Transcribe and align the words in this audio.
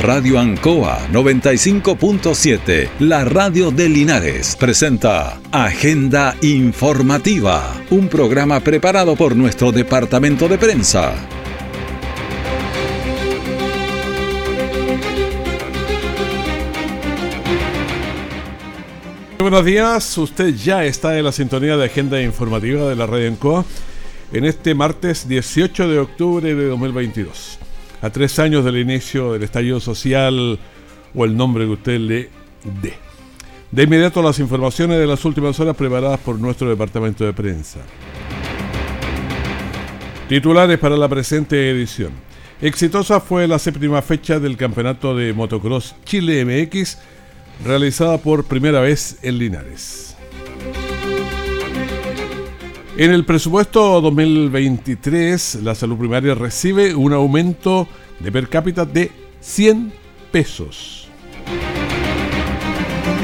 Radio 0.00 0.38
Ancoa 0.38 1.08
95.7, 1.10 2.88
la 3.00 3.24
radio 3.24 3.72
de 3.72 3.88
Linares, 3.88 4.54
presenta 4.54 5.40
Agenda 5.50 6.36
Informativa, 6.40 7.74
un 7.90 8.06
programa 8.06 8.60
preparado 8.60 9.16
por 9.16 9.34
nuestro 9.34 9.72
departamento 9.72 10.46
de 10.46 10.56
prensa. 10.56 11.16
Buenos 19.40 19.64
días, 19.64 20.16
usted 20.16 20.54
ya 20.54 20.84
está 20.84 21.18
en 21.18 21.24
la 21.24 21.32
sintonía 21.32 21.76
de 21.76 21.86
Agenda 21.86 22.22
Informativa 22.22 22.88
de 22.88 22.94
la 22.94 23.06
Radio 23.06 23.28
Ancoa 23.30 23.64
en 24.32 24.44
este 24.44 24.76
martes 24.76 25.26
18 25.28 25.88
de 25.88 25.98
octubre 25.98 26.54
de 26.54 26.66
2022 26.66 27.58
a 28.00 28.10
tres 28.10 28.38
años 28.38 28.64
del 28.64 28.78
inicio 28.78 29.32
del 29.32 29.42
estallido 29.42 29.80
social 29.80 30.58
o 31.14 31.24
el 31.24 31.36
nombre 31.36 31.64
que 31.64 31.70
usted 31.72 31.98
le 31.98 32.30
dé. 32.82 32.94
De 33.70 33.82
inmediato 33.82 34.22
las 34.22 34.38
informaciones 34.38 34.98
de 34.98 35.06
las 35.06 35.24
últimas 35.24 35.58
horas 35.60 35.76
preparadas 35.76 36.18
por 36.20 36.38
nuestro 36.38 36.68
departamento 36.68 37.24
de 37.24 37.32
prensa. 37.32 37.80
Titulares 40.28 40.78
para 40.78 40.96
la 40.96 41.08
presente 41.08 41.70
edición. 41.70 42.12
Exitosa 42.60 43.20
fue 43.20 43.46
la 43.46 43.58
séptima 43.58 44.02
fecha 44.02 44.40
del 44.40 44.56
Campeonato 44.56 45.14
de 45.14 45.32
Motocross 45.32 45.94
Chile 46.04 46.44
MX, 46.44 46.98
realizada 47.64 48.18
por 48.18 48.44
primera 48.44 48.80
vez 48.80 49.18
en 49.22 49.38
Linares. 49.38 50.07
En 52.98 53.12
el 53.12 53.24
presupuesto 53.24 54.00
2023, 54.00 55.60
la 55.62 55.76
salud 55.76 55.96
primaria 55.96 56.34
recibe 56.34 56.96
un 56.96 57.12
aumento 57.12 57.86
de 58.18 58.32
per 58.32 58.48
cápita 58.48 58.84
de 58.84 59.12
100 59.40 59.92
pesos. 60.32 61.06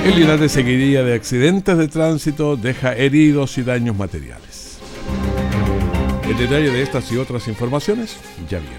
El 0.06 0.14
Linares 0.14 0.52
seguiría 0.52 1.02
de 1.02 1.14
accidentes 1.14 1.76
de 1.76 1.88
tránsito, 1.88 2.56
deja 2.56 2.94
heridos 2.94 3.58
y 3.58 3.64
daños 3.64 3.96
materiales. 3.96 4.78
El 6.30 6.38
detalle 6.38 6.70
de 6.70 6.80
estas 6.80 7.10
y 7.10 7.16
otras 7.16 7.48
informaciones 7.48 8.16
ya 8.48 8.60
viene. 8.60 8.78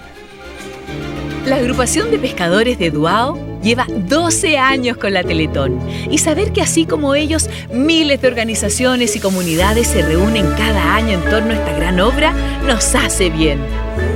La 1.45 1.57
agrupación 1.57 2.09
de 2.09 2.19
pescadores 2.19 2.79
de 2.79 2.91
Duao 2.91 3.54
lleva 3.65 3.87
12 3.89 4.59
años 4.59 4.95
con 4.97 5.13
la 5.13 5.23
Teletón 5.23 5.79
y 6.09 6.19
saber 6.19 6.53
que 6.53 6.61
así 6.61 6.85
como 6.85 7.15
ellos, 7.15 7.49
miles 7.73 8.21
de 8.21 8.27
organizaciones 8.27 9.15
y 9.15 9.19
comunidades 9.19 9.87
se 9.87 10.03
reúnen 10.03 10.45
cada 10.55 10.95
año 10.95 11.17
en 11.17 11.29
torno 11.29 11.49
a 11.49 11.55
esta 11.55 11.73
gran 11.73 11.99
obra, 11.99 12.31
nos 12.65 12.93
hace 12.93 13.31
bien. 13.31 13.59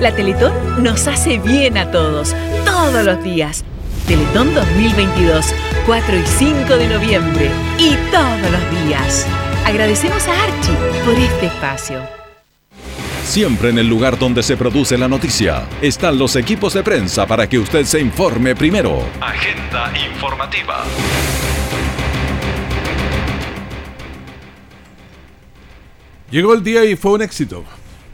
La 0.02 0.16
Teletón 0.16 0.54
nos 0.84 1.08
hace 1.08 1.40
bien 1.40 1.78
a 1.78 1.92
todos, 1.92 2.36
todos 2.64 3.04
los 3.04 3.24
días. 3.24 3.64
Teletón 4.08 4.54
2022, 4.54 5.48
4 5.86 6.16
y 6.16 6.26
5 6.26 6.78
de 6.78 6.88
noviembre 6.88 7.50
y 7.80 7.96
todos 8.12 8.52
los 8.52 8.86
días. 8.86 9.26
Agradecemos 9.66 10.28
a 10.28 10.44
Archie 10.44 10.76
por 11.06 11.16
este 11.16 11.48
espacio. 11.48 12.19
Siempre 13.30 13.70
en 13.70 13.78
el 13.78 13.88
lugar 13.88 14.18
donde 14.18 14.42
se 14.42 14.58
produce 14.58 14.98
la 14.98 15.08
noticia 15.08 15.70
están 15.84 16.18
los 16.18 16.36
equipos 16.36 16.74
de 16.74 16.82
prensa 16.82 17.28
para 17.28 17.48
que 17.48 17.60
usted 17.60 17.86
se 17.86 18.00
informe 18.00 18.56
primero. 18.56 19.06
Agenda 19.22 19.94
informativa. 20.12 20.84
Llegó 26.32 26.56
el 26.56 26.64
día 26.64 26.84
y 26.86 26.96
fue 26.96 27.12
un 27.12 27.22
éxito. 27.22 27.64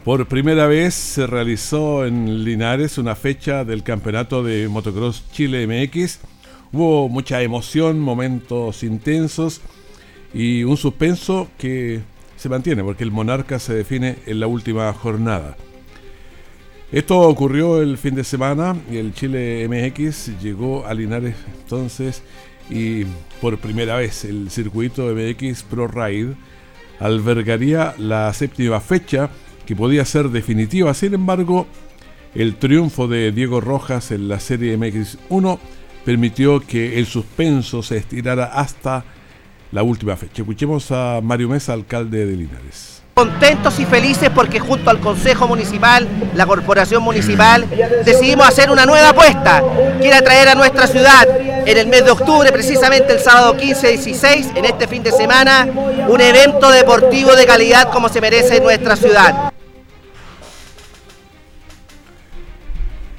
Por 0.04 0.26
primera 0.26 0.66
vez 0.66 0.92
se 0.92 1.26
realizó 1.26 2.04
en 2.04 2.44
Linares 2.44 2.98
una 2.98 3.16
fecha 3.16 3.64
del 3.64 3.82
campeonato 3.82 4.42
de 4.42 4.68
motocross 4.68 5.24
Chile 5.32 5.66
MX. 5.66 6.18
Hubo 6.72 7.08
mucha 7.08 7.40
emoción, 7.40 7.98
momentos 8.00 8.82
intensos 8.82 9.62
y 10.34 10.62
un 10.64 10.76
suspenso 10.76 11.48
que 11.56 12.02
se 12.36 12.48
mantiene 12.48 12.82
porque 12.82 13.04
el 13.04 13.10
monarca 13.10 13.58
se 13.58 13.74
define 13.74 14.16
en 14.26 14.40
la 14.40 14.46
última 14.46 14.92
jornada. 14.92 15.56
Esto 16.92 17.18
ocurrió 17.20 17.82
el 17.82 17.98
fin 17.98 18.14
de 18.14 18.22
semana 18.22 18.76
y 18.90 18.98
el 18.98 19.12
Chile 19.12 19.66
MX 19.68 20.40
llegó 20.40 20.86
a 20.86 20.94
Linares 20.94 21.34
entonces 21.62 22.22
y 22.70 23.04
por 23.40 23.58
primera 23.58 23.96
vez 23.96 24.24
el 24.24 24.50
circuito 24.50 25.12
MX 25.12 25.64
Pro 25.64 25.88
Ride 25.88 26.34
albergaría 27.00 27.94
la 27.98 28.32
séptima 28.32 28.80
fecha 28.80 29.30
que 29.66 29.74
podía 29.74 30.04
ser 30.04 30.28
definitiva. 30.30 30.94
Sin 30.94 31.14
embargo, 31.14 31.66
el 32.34 32.56
triunfo 32.56 33.08
de 33.08 33.32
Diego 33.32 33.60
Rojas 33.60 34.12
en 34.12 34.28
la 34.28 34.38
serie 34.38 34.78
MX1 34.78 35.58
permitió 36.04 36.60
que 36.60 36.98
el 36.98 37.06
suspenso 37.06 37.82
se 37.82 37.96
estirara 37.96 38.44
hasta 38.44 39.04
la 39.72 39.82
última 39.82 40.16
fecha. 40.16 40.42
Escuchemos 40.42 40.90
a 40.90 41.20
Mario 41.22 41.48
Mesa, 41.48 41.72
alcalde 41.72 42.26
de 42.26 42.36
Linares. 42.36 43.02
Contentos 43.14 43.78
y 43.80 43.86
felices 43.86 44.28
porque 44.28 44.60
junto 44.60 44.90
al 44.90 45.00
Consejo 45.00 45.48
Municipal, 45.48 46.06
la 46.34 46.44
Corporación 46.44 47.02
Municipal, 47.02 47.66
decidimos 48.04 48.46
hacer 48.46 48.70
una 48.70 48.84
nueva 48.84 49.08
apuesta. 49.08 49.62
Quiere 49.98 50.20
traer 50.20 50.48
a 50.48 50.54
nuestra 50.54 50.86
ciudad 50.86 51.26
en 51.40 51.78
el 51.78 51.86
mes 51.86 52.04
de 52.04 52.10
octubre, 52.10 52.52
precisamente 52.52 53.14
el 53.14 53.20
sábado 53.20 53.56
15-16, 53.56 54.56
en 54.56 54.66
este 54.66 54.86
fin 54.86 55.02
de 55.02 55.12
semana, 55.12 55.66
un 56.08 56.20
evento 56.20 56.70
deportivo 56.70 57.34
de 57.34 57.46
calidad 57.46 57.90
como 57.90 58.10
se 58.10 58.20
merece 58.20 58.58
en 58.58 58.64
nuestra 58.64 58.96
ciudad. 58.96 59.50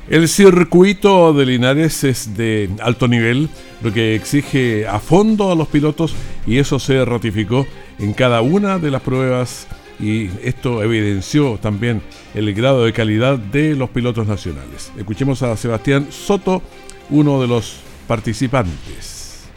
El 0.09 0.29
circuito 0.29 1.34
de 1.34 1.45
Linares 1.45 2.06
es 2.06 2.38
de 2.38 2.69
alto 2.81 3.09
nivel, 3.09 3.50
lo 3.81 3.91
que 3.91 4.16
exige 4.16 4.88
a 4.88 5.00
fondo 5.00 5.51
a 5.51 5.56
los 5.56 5.68
pilotos 5.68 6.16
y 6.45 6.59
eso 6.59 6.79
se 6.79 7.03
ratificó 7.03 7.68
en 8.00 8.13
cada 8.13 8.40
una 8.40 8.79
de 8.79 8.90
las 8.90 9.01
pruebas 9.01 9.68
y 10.00 10.29
esto 10.44 10.81
evidenció 10.81 11.57
también 11.62 12.01
el 12.34 12.53
grado 12.53 12.85
de 12.85 12.94
calidad 12.94 13.38
de 13.38 13.75
los 13.75 13.90
pilotos 13.90 14.28
nacionales. 14.28 14.94
Escuchemos 14.97 15.44
a 15.44 15.57
Sebastián 15.57 16.07
Soto, 16.09 16.62
uno 17.09 17.41
de 17.41 17.47
los 17.47 17.81
participantes. 18.07 19.50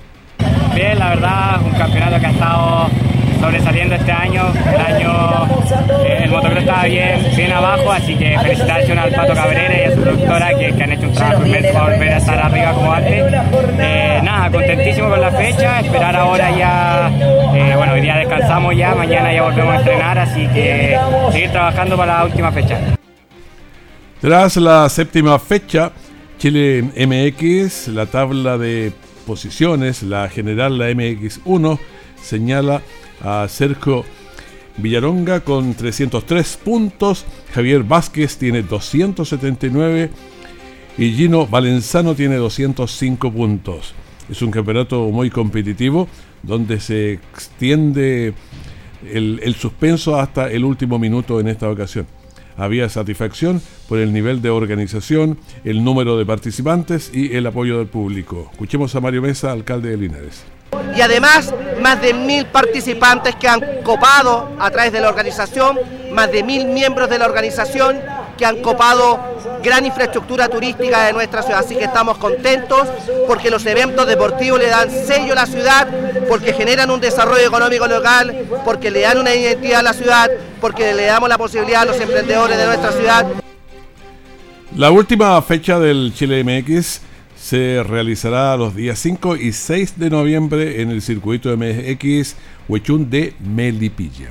Bien, 0.75 0.99
la 0.99 1.11
verdad, 1.11 1.65
un 1.65 1.79
campeonato 1.79 2.19
que 2.19 2.27
ha 2.27 2.31
estado 2.31 2.91
sobresaliendo 3.41 3.95
este 3.95 4.13
año. 4.13 4.53
El 4.73 4.81
año 4.81 5.49
eh, 6.05 6.21
el 6.25 6.31
motocross 6.31 6.61
estaba 6.61 6.85
bien, 6.85 7.27
bien 7.37 7.53
abajo, 7.53 7.91
así 7.91 8.15
que 8.17 8.39
felicitaciones 8.39 9.05
al 9.05 9.13
Pato 9.13 9.35
Cabrera 9.35 9.81
y 9.81 9.85
a 9.85 9.95
su 9.95 10.01
productora 10.01 10.59
que, 10.59 10.83
han 10.83 10.93
hecho 10.93 11.07
un 11.07 11.15
trabajo 11.15 11.47
inmenso 11.47 11.73
para 11.73 11.85
volver 11.85 12.13
a 12.13 12.17
estar 12.19 12.39
arriba 12.39 12.73
como 12.73 12.93
antes. 12.93 13.33
Eh, 13.79 14.21
nada, 14.23 14.51
contentísimo 14.51 15.09
con 15.09 15.21
la 15.21 15.31
fecha, 15.31 15.81
esperar 15.81 16.17
ahora 16.17 16.57
ya, 16.57 17.11
eh, 17.55 17.75
bueno, 17.77 17.93
hoy 17.95 18.01
día 18.01 18.17
descansamos 18.17 18.77
ya, 18.77 18.95
mañana 18.95 19.33
ya 19.33 19.43
volvemos 19.43 19.75
a 19.75 19.79
entrenar, 19.79 20.19
así 20.19 20.47
que 20.49 20.99
seguir 21.33 21.51
trabajando 21.51 21.97
para 21.97 22.19
la 22.19 22.25
última 22.25 22.53
fecha. 22.53 22.79
Tras 24.21 24.57
la 24.57 24.89
séptima 24.89 25.39
fecha, 25.39 25.93
Chile 26.39 26.83
MX, 26.83 27.89
la 27.89 28.07
tabla 28.07 28.59
de 28.59 28.93
posiciones, 29.27 30.03
la 30.03 30.29
general, 30.29 30.77
la 30.77 30.91
MX1, 30.91 31.79
señala 32.21 32.83
a 33.23 33.47
Sergio 33.49 34.05
Villaronga 34.77 35.41
con 35.41 35.75
303 35.75 36.59
puntos, 36.65 37.25
Javier 37.53 37.83
Vázquez 37.83 38.37
tiene 38.39 38.63
279 38.63 40.11
y 40.97 41.13
Gino 41.13 41.47
Valenzano 41.47 42.15
tiene 42.15 42.37
205 42.37 43.33
puntos. 43.33 43.95
Es 44.31 44.43
un 44.43 44.51
campeonato 44.51 45.09
muy 45.09 45.31
competitivo 45.31 46.09
donde 46.43 46.81
se 46.81 47.13
extiende 47.13 48.33
el, 49.13 49.41
el 49.43 49.55
suspenso 49.55 50.17
hasta 50.17 50.51
el 50.51 50.65
último 50.65 50.99
minuto 50.99 51.41
en 51.41 51.49
esta 51.49 51.69
ocasión. 51.69 52.07
Había 52.57 52.89
satisfacción 52.89 53.61
por 53.89 53.99
el 53.99 54.13
nivel 54.13 54.43
de 54.43 54.51
organización, 54.51 55.39
el 55.65 55.83
número 55.83 56.19
de 56.19 56.27
participantes 56.27 57.11
y 57.13 57.35
el 57.35 57.47
apoyo 57.47 57.79
del 57.79 57.87
público. 57.87 58.49
Escuchemos 58.53 58.95
a 58.95 59.01
Mario 59.01 59.23
Mesa, 59.23 59.53
alcalde 59.53 59.91
de 59.91 59.97
Linares 59.97 60.45
y 60.97 61.01
además 61.01 61.53
más 61.81 62.01
de 62.01 62.15
mil 62.15 62.47
participantes 62.47 63.37
que 63.37 63.49
han 63.49 63.83
copado 63.83 64.51
a 64.59 64.71
través 64.71 64.93
de 64.93 65.01
la 65.01 65.09
organización, 65.09 65.79
más 66.13 66.31
de 66.31 66.43
mil 66.43 66.67
miembros 66.67 67.09
de 67.09 67.19
la 67.19 67.27
organización 67.27 68.01
que 68.37 68.47
han 68.47 68.63
copado 68.63 69.21
gran 69.63 69.85
infraestructura 69.85 70.49
turística 70.49 71.05
de 71.05 71.13
nuestra 71.13 71.43
ciudad. 71.43 71.61
Así 71.61 71.77
que 71.77 71.85
estamos 71.85 72.17
contentos 72.17 72.89
porque 73.27 73.51
los 73.51 73.65
eventos 73.67 74.07
deportivos 74.07 74.59
le 74.59 74.69
dan 74.69 74.91
sello 74.91 75.33
a 75.33 75.37
la 75.37 75.47
ciudad, 75.47 75.89
porque 76.29 76.55
generan 76.55 76.91
un 76.91 77.01
desarrollo 77.01 77.47
económico 77.47 77.87
local, 77.87 78.47
porque 78.65 78.91
le 78.91 79.01
dan 79.01 79.19
una 79.19 79.35
identidad 79.35 79.81
a 79.81 79.83
la 79.83 79.93
ciudad, 79.93 80.31
porque 80.61 80.95
le 80.95 81.05
damos 81.05 81.29
la 81.29 81.37
posibilidad 81.37 81.83
a 81.83 81.85
los 81.85 82.01
emprendedores 82.01 82.57
de 82.57 82.67
nuestra 82.67 82.93
ciudad. 82.93 83.27
La 84.77 84.91
última 84.91 85.41
fecha 85.43 85.79
del 85.79 86.13
Chile 86.15 86.43
MX 86.43 87.10
se 87.41 87.83
realizará 87.83 88.57
los 88.57 88.77
días 88.77 88.99
5 88.99 89.37
y 89.37 89.53
6 89.53 89.99
de 89.99 90.11
noviembre 90.11 90.83
en 90.83 90.91
el 90.91 91.01
circuito 91.01 91.57
MX 91.57 92.37
Huechún 92.69 93.09
de 93.09 93.35
Melipilla. 93.41 94.29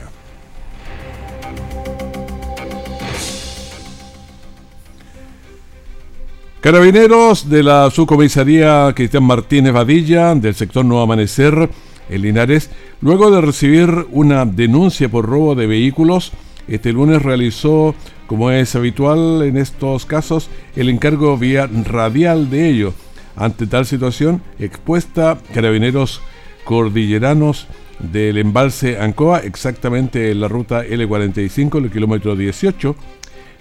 Carabineros 6.61 7.49
de 7.49 7.63
la 7.63 7.89
subcomisaría 7.89 8.93
Cristian 8.95 9.23
Martínez 9.23 9.73
Vadilla 9.73 10.35
del 10.35 10.53
sector 10.53 10.85
Nuevo 10.85 11.03
Amanecer 11.03 11.69
en 12.09 12.21
Linares, 12.21 12.69
luego 13.01 13.31
de 13.31 13.41
recibir 13.41 14.07
una 14.11 14.45
denuncia 14.45 15.09
por 15.09 15.25
robo 15.25 15.55
de 15.55 15.67
vehículos, 15.67 16.31
este 16.67 16.91
lunes 16.91 17.21
realizó, 17.21 17.95
como 18.29 18.51
es 18.51 18.75
habitual 18.75 19.41
en 19.41 19.57
estos 19.57 20.05
casos, 20.05 20.51
el 20.75 20.89
encargo 20.89 21.35
vía 21.35 21.65
radial 21.65 22.51
de 22.51 22.69
ello. 22.69 22.93
Ante 23.35 23.65
tal 23.65 23.87
situación, 23.87 24.43
expuesta 24.59 25.39
Carabineros 25.51 26.21
Cordilleranos 26.63 27.65
del 27.97 28.37
embalse 28.37 28.99
Ancoa, 28.99 29.39
exactamente 29.39 30.29
en 30.29 30.41
la 30.41 30.47
ruta 30.47 30.85
L45, 30.85 31.83
el 31.83 31.89
kilómetro 31.89 32.35
18, 32.35 32.95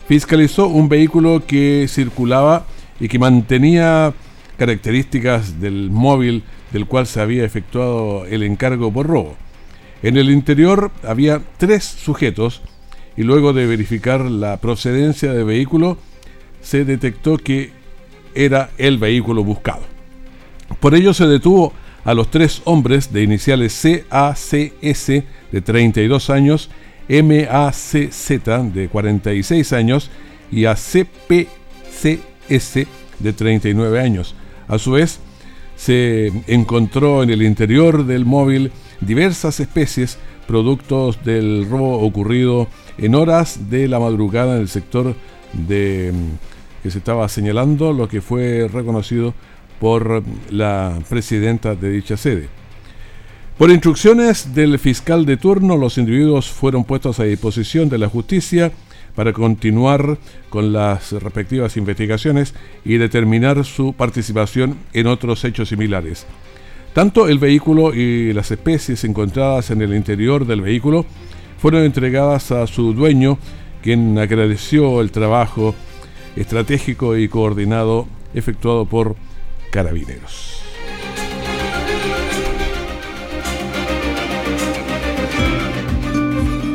fiscalizó 0.07 0.67
un 0.67 0.91
vehículo 0.91 1.45
que 1.47 1.87
circulaba 1.89 2.67
y 3.01 3.09
que 3.09 3.19
mantenía 3.19 4.13
características 4.59 5.63
del 5.63 5.89
móvil 5.91 6.45
del 6.73 6.85
cual 6.85 7.07
se 7.07 7.23
había 7.23 7.47
efectuado 7.47 8.27
el 8.27 8.43
encargo 8.43 8.93
por 8.93 9.07
robo. 9.07 9.35
En 10.03 10.19
el 10.19 10.29
interior 10.29 10.91
había 11.03 11.41
tres 11.57 11.85
sujetos 11.85 12.61
y 13.19 13.25
luego 13.25 13.53
de 13.53 13.67
verificar 13.67 14.21
la 14.21 14.59
procedencia 14.59 15.33
del 15.33 15.45
vehículo 15.45 15.99
se 16.63 16.85
detectó 16.85 17.37
que 17.37 17.73
era 18.33 18.71
el 18.79 18.97
vehículo 18.99 19.43
buscado. 19.43 19.81
Por 20.79 20.95
ello 20.95 21.13
se 21.13 21.27
detuvo 21.27 21.73
a 22.05 22.15
los 22.15 22.31
tres 22.31 22.63
hombres 22.65 23.13
de 23.13 23.25
iniciales 23.25 23.85
CACS 24.09 25.07
de 25.51 25.61
32 25.65 26.31
años, 26.31 26.71
MACZ 27.09 28.29
de 28.73 28.89
46 28.89 29.73
años 29.73 30.11
y 30.53 30.67
a 30.67 30.77
CPC 30.77 32.21
S 32.49 32.87
de 33.19 33.33
39 33.33 34.01
años. 34.01 34.37
A 34.69 34.79
su 34.79 34.93
vez, 34.93 35.19
se 35.75 36.33
encontró 36.47 37.25
en 37.25 37.31
el 37.31 37.43
interior 37.43 38.07
del 38.07 38.25
móvil 38.25 38.71
diversas 39.01 39.59
especies 39.59 40.19
productos 40.47 41.25
del 41.25 41.69
robo 41.69 41.99
ocurrido 41.99 42.69
en 42.99 43.15
horas 43.15 43.71
de 43.71 43.89
la 43.89 43.99
madrugada 43.99 44.57
en 44.57 44.63
el 44.63 44.69
sector 44.69 45.15
de 45.53 46.13
mm, 46.13 46.83
que 46.83 46.91
se 46.91 46.99
estaba 46.99 47.29
señalando, 47.29 47.93
lo 47.93 48.09
que 48.09 48.21
fue 48.21 48.69
reconocido 48.73 49.35
por 49.81 50.23
la 50.51 50.99
presidenta 51.09 51.75
de 51.75 51.91
dicha 51.91 52.17
sede. 52.17 52.49
Por 53.57 53.71
instrucciones 53.71 54.55
del 54.55 54.79
fiscal 54.79 55.27
de 55.27 55.37
turno, 55.37 55.77
los 55.77 55.99
individuos 55.99 56.49
fueron 56.49 56.85
puestos 56.85 57.19
a 57.19 57.25
disposición 57.25 57.89
de 57.89 57.99
la 57.99 58.09
justicia 58.09 58.71
para 59.17 59.33
continuar 59.33 60.17
con 60.49 60.73
las 60.73 61.11
respectivas 61.11 61.77
investigaciones 61.77 62.55
y 62.85 62.99
determinar 62.99 63.65
su 63.65 63.95
participación 63.95 64.77
en 64.93 65.09
otros 65.09 65.45
hechos 65.45 65.71
similares. 65.71 66.25
Tanto 66.93 67.29
el 67.29 67.41
vehículo 67.41 67.95
y 67.95 68.33
las 68.33 68.51
especies 68.53 69.03
encontradas 69.03 69.71
en 69.71 69.83
el 69.83 69.95
interior 69.95 70.47
del 70.47 70.61
vehículo 70.61 71.05
fueron 71.59 71.85
entregadas 71.85 72.51
a 72.51 72.67
su 72.67 72.95
dueño, 72.95 73.39
quien 73.83 74.19
agradeció 74.19 75.01
el 75.01 75.11
trabajo 75.11 75.75
estratégico 76.37 77.17
y 77.17 77.29
coordinado 77.29 78.07
efectuado 78.35 78.87
por 78.87 79.17
carabineros. 79.71 80.63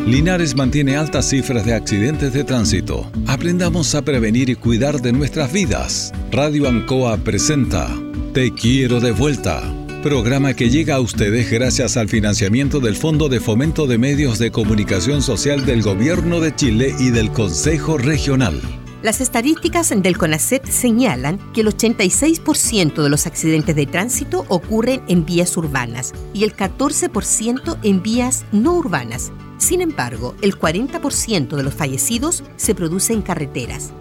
Linares 0.06 0.56
mantiene 0.56 0.97
altas 0.97 1.29
cifras 1.29 1.65
de 1.65 1.74
accidentes 1.74 2.33
de 2.33 2.44
tránsito. 2.44 3.09
Aprendamos 3.25 3.95
a 3.95 4.03
prevenir 4.03 4.50
y 4.50 4.56
cuidar 4.56 5.01
de 5.01 5.13
nuestras 5.13 5.51
vidas. 5.51 6.12
Radio 6.29 6.68
Ancoa 6.68 7.18
presenta 7.18 7.89
Te 8.33 8.51
quiero 8.51 9.00
de 9.00 9.12
vuelta. 9.12 9.82
Programa 10.03 10.53
que 10.53 10.69
llega 10.69 10.95
a 10.95 11.00
ustedes 11.00 11.50
gracias 11.50 11.95
al 11.95 12.09
financiamiento 12.09 12.81
del 12.81 12.97
Fondo 12.97 13.29
de 13.29 13.39
Fomento 13.39 13.88
de 13.88 13.97
Medios 13.97 14.38
de 14.38 14.51
Comunicación 14.51 15.21
Social 15.21 15.65
del 15.65 15.81
Gobierno 15.81 16.41
de 16.41 16.53
Chile 16.53 16.94
y 17.00 17.09
del 17.09 17.31
Consejo 17.31 17.97
Regional. 17.97 18.59
Las 19.01 19.21
estadísticas 19.21 19.94
del 19.95 20.17
CONACET 20.17 20.65
señalan 20.65 21.39
que 21.53 21.61
el 21.61 21.67
86% 21.67 23.01
de 23.01 23.09
los 23.09 23.25
accidentes 23.25 23.77
de 23.77 23.85
tránsito 23.85 24.45
ocurren 24.50 25.03
en 25.07 25.25
vías 25.25 25.55
urbanas 25.55 26.11
y 26.33 26.44
el 26.44 26.53
14% 26.53 27.77
en 27.81 28.03
vías 28.03 28.44
no 28.51 28.73
urbanas. 28.73 29.31
Sin 29.57 29.79
embargo, 29.79 30.35
el 30.41 30.59
40% 30.59 31.55
de 31.55 31.63
los 31.63 31.73
fallecidos 31.73 32.44
se 32.57 32.75
produce 32.75 33.13
en 33.13 33.21
carreteras. 33.21 33.94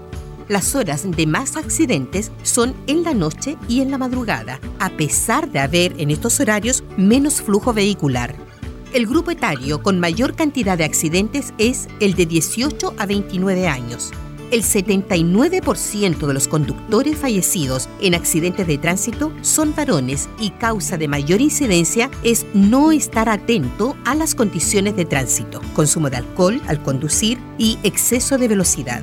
Las 0.53 0.75
horas 0.75 1.11
de 1.11 1.27
más 1.27 1.57
accidentes 1.57 2.31
son 2.43 2.75
en 2.87 3.05
la 3.05 3.15
noche 3.15 3.57
y 3.69 3.81
en 3.81 3.91
la 3.91 3.97
madrugada, 3.97 4.61
a 4.81 4.91
pesar 4.91 5.51
de 5.51 5.61
haber 5.61 5.99
en 5.99 6.11
estos 6.11 6.41
horarios 6.41 6.85
menos 6.99 7.41
flujo 7.41 7.73
vehicular. 7.73 8.35
El 8.93 9.07
grupo 9.07 9.31
etario 9.31 9.83
con 9.83 9.99
mayor 9.99 10.37
cantidad 10.37 10.77
de 10.77 10.85
accidentes 10.85 11.55
es 11.57 11.89
el 12.01 12.13
de 12.17 12.27
18 12.27 12.97
a 12.99 13.07
29 13.07 13.67
años 13.67 14.13
el 14.53 14.63
79% 14.63 16.27
de 16.27 16.35
los 16.35 16.47
conductores 16.47 17.17
fallecidos 17.17 17.89
en 18.03 18.15
accidentes 18.15 18.67
de 18.67 18.77
tránsito 18.77 19.33
son 19.41 19.75
varones 19.75 20.29
y 20.39 20.51
causa 20.51 20.99
de 20.99 21.09
mayor 21.09 21.41
incidencia 21.41 22.11
es 22.23 22.45
no 22.53 22.93
estar 22.93 23.31
atento 23.31 23.97
a 24.05 24.15
las 24.15 24.35
condiciones 24.35 24.95
de 24.95 25.07
tránsito, 25.07 25.63
consumo 25.73 26.11
de 26.11 26.19
alcohol 26.19 26.61
al 26.69 26.83
conducir 26.83 27.39
y 27.57 27.79
exceso 27.83 28.37
de 28.37 28.49
velocidad. 28.49 29.03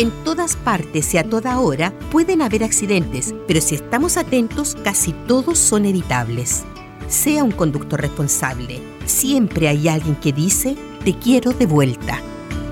En 0.00 0.10
todas 0.24 0.56
partes 0.56 1.12
y 1.12 1.18
a 1.18 1.24
toda 1.24 1.60
hora 1.60 1.92
pueden 2.10 2.40
haber 2.40 2.64
accidentes, 2.64 3.34
pero 3.46 3.60
si 3.60 3.74
estamos 3.74 4.16
atentos 4.16 4.74
casi 4.82 5.12
todos 5.12 5.58
son 5.58 5.84
evitables. 5.84 6.62
Sea 7.06 7.44
un 7.44 7.50
conductor 7.52 8.00
responsable. 8.00 8.80
Siempre 9.04 9.68
hay 9.68 9.88
alguien 9.88 10.16
que 10.16 10.32
dice, 10.32 10.74
te 11.04 11.18
quiero 11.18 11.52
de 11.52 11.66
vuelta. 11.66 12.22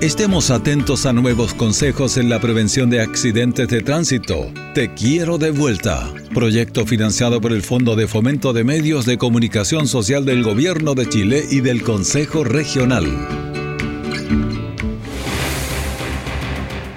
Estemos 0.01 0.49
atentos 0.49 1.05
a 1.05 1.13
nuevos 1.13 1.53
consejos 1.53 2.17
en 2.17 2.31
la 2.31 2.39
prevención 2.39 2.89
de 2.89 3.01
accidentes 3.01 3.67
de 3.67 3.83
tránsito. 3.83 4.51
Te 4.73 4.95
quiero 4.95 5.37
de 5.37 5.51
vuelta. 5.51 6.11
Proyecto 6.33 6.87
financiado 6.87 7.39
por 7.41 7.53
el 7.53 7.61
Fondo 7.61 7.95
de 7.95 8.07
Fomento 8.07 8.53
de 8.53 8.63
Medios 8.63 9.05
de 9.05 9.19
Comunicación 9.19 9.87
Social 9.87 10.25
del 10.25 10.41
Gobierno 10.41 10.95
de 10.95 11.07
Chile 11.07 11.45
y 11.47 11.61
del 11.61 11.83
Consejo 11.83 12.43
Regional. 12.43 13.58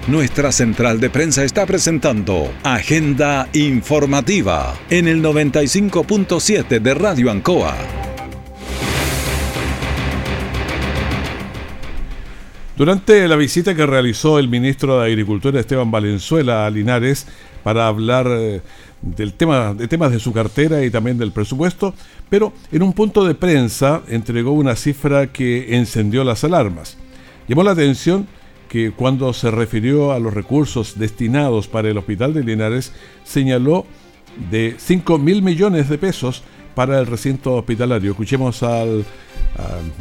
Nuestra 0.07 0.51
central 0.51 0.99
de 0.99 1.09
prensa 1.09 1.45
está 1.45 1.65
presentando 1.65 2.51
Agenda 2.63 3.47
Informativa 3.53 4.77
en 4.89 5.07
el 5.07 5.23
95.7 5.23 6.81
de 6.81 6.93
Radio 6.93 7.31
Ancoa. 7.31 7.73
Durante 12.75 13.29
la 13.29 13.37
visita 13.37 13.73
que 13.73 13.85
realizó 13.85 14.39
el 14.39 14.49
ministro 14.49 14.99
de 14.99 15.05
Agricultura 15.07 15.61
Esteban 15.61 15.89
Valenzuela 15.89 16.65
a 16.65 16.69
Linares 16.69 17.25
para 17.63 17.87
hablar 17.87 18.27
eh, 18.29 18.61
del 19.01 19.31
tema, 19.35 19.73
de 19.73 19.87
temas 19.87 20.11
de 20.11 20.19
su 20.19 20.33
cartera 20.33 20.83
y 20.83 20.89
también 20.89 21.17
del 21.17 21.31
presupuesto, 21.31 21.93
pero 22.29 22.51
en 22.73 22.83
un 22.83 22.91
punto 22.91 23.23
de 23.25 23.35
prensa 23.35 24.01
entregó 24.09 24.51
una 24.51 24.75
cifra 24.75 25.27
que 25.27 25.77
encendió 25.77 26.25
las 26.25 26.43
alarmas. 26.43 26.97
Llamó 27.47 27.63
la 27.63 27.71
atención 27.71 28.27
que 28.73 28.91
cuando 28.91 29.31
se 29.33 29.51
refirió 29.51 30.13
a 30.13 30.19
los 30.19 30.33
recursos 30.33 30.97
destinados 30.97 31.67
para 31.67 31.89
el 31.89 31.97
hospital 31.99 32.33
de 32.33 32.43
Linares, 32.43 32.91
señaló 33.23 33.85
de 34.49 34.77
5 34.79 35.19
mil 35.19 35.43
millones 35.43 35.89
de 35.89 35.99
pesos 35.99 36.41
para 36.73 36.99
el 36.99 37.05
recinto 37.05 37.53
hospitalario. 37.53 38.09
Escuchemos 38.09 38.63
al, 38.63 39.05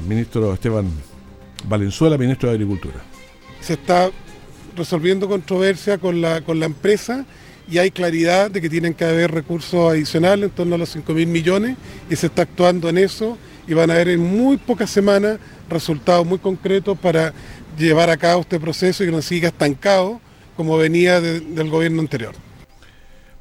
ministro 0.08 0.54
Esteban 0.54 0.86
Valenzuela, 1.68 2.16
ministro 2.16 2.48
de 2.48 2.54
Agricultura. 2.54 2.94
Se 3.60 3.74
está 3.74 4.10
resolviendo 4.74 5.28
controversia 5.28 5.98
con 5.98 6.22
la, 6.22 6.40
con 6.40 6.58
la 6.58 6.64
empresa 6.64 7.26
y 7.70 7.76
hay 7.76 7.90
claridad 7.90 8.50
de 8.50 8.62
que 8.62 8.70
tienen 8.70 8.94
que 8.94 9.04
haber 9.04 9.32
recursos 9.32 9.92
adicionales 9.92 10.48
en 10.48 10.56
torno 10.56 10.76
a 10.76 10.78
los 10.78 10.88
5 10.88 11.12
mil 11.12 11.26
millones 11.26 11.76
y 12.08 12.16
se 12.16 12.28
está 12.28 12.40
actuando 12.40 12.88
en 12.88 12.96
eso 12.96 13.36
y 13.68 13.74
van 13.74 13.90
a 13.90 13.94
haber 13.94 14.08
en 14.08 14.20
muy 14.20 14.56
pocas 14.56 14.88
semanas 14.88 15.38
resultados 15.68 16.26
muy 16.26 16.38
concretos 16.38 16.98
para 16.98 17.32
llevar 17.78 18.10
a 18.10 18.16
cabo 18.16 18.42
este 18.42 18.60
proceso 18.60 19.02
y 19.02 19.06
que 19.06 19.12
no 19.12 19.22
siga 19.22 19.48
estancado 19.48 20.20
como 20.56 20.76
venía 20.76 21.20
del 21.20 21.70
gobierno 21.70 22.00
anterior. 22.00 22.34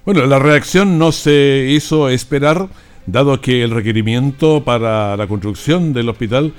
Bueno, 0.05 0.25
la 0.25 0.39
reacción 0.39 0.97
no 0.97 1.11
se 1.11 1.67
hizo 1.69 2.09
esperar, 2.09 2.69
dado 3.05 3.39
que 3.41 3.63
el 3.63 3.71
requerimiento 3.71 4.63
para 4.63 5.15
la 5.15 5.27
construcción 5.27 5.93
del 5.93 6.09
hospital 6.09 6.53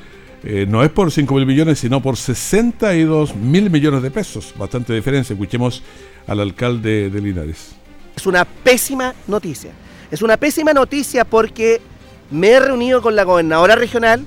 eh, 0.45 0.67
no 0.69 0.83
es 0.83 0.91
por 0.91 1.11
5 1.11 1.35
mil 1.35 1.47
millones, 1.47 1.79
sino 1.79 2.03
por 2.03 2.17
62 2.17 3.35
mil 3.37 3.71
millones 3.71 4.03
de 4.03 4.11
pesos. 4.11 4.55
Bastante 4.57 4.93
diferencia. 4.93 5.35
Escuchemos 5.35 5.83
al 6.27 6.41
alcalde 6.41 7.11
de 7.11 7.21
Linares. 7.21 7.73
Es 8.17 8.27
una 8.27 8.45
pésima 8.45 9.15
noticia. 9.27 9.71
Es 10.11 10.21
una 10.21 10.37
pésima 10.37 10.73
noticia 10.73 11.25
porque 11.25 11.81
me 12.31 12.51
he 12.51 12.61
reunido 12.61 13.03
con 13.03 13.17
la 13.17 13.25
gobernadora 13.25 13.77
regional, 13.77 14.25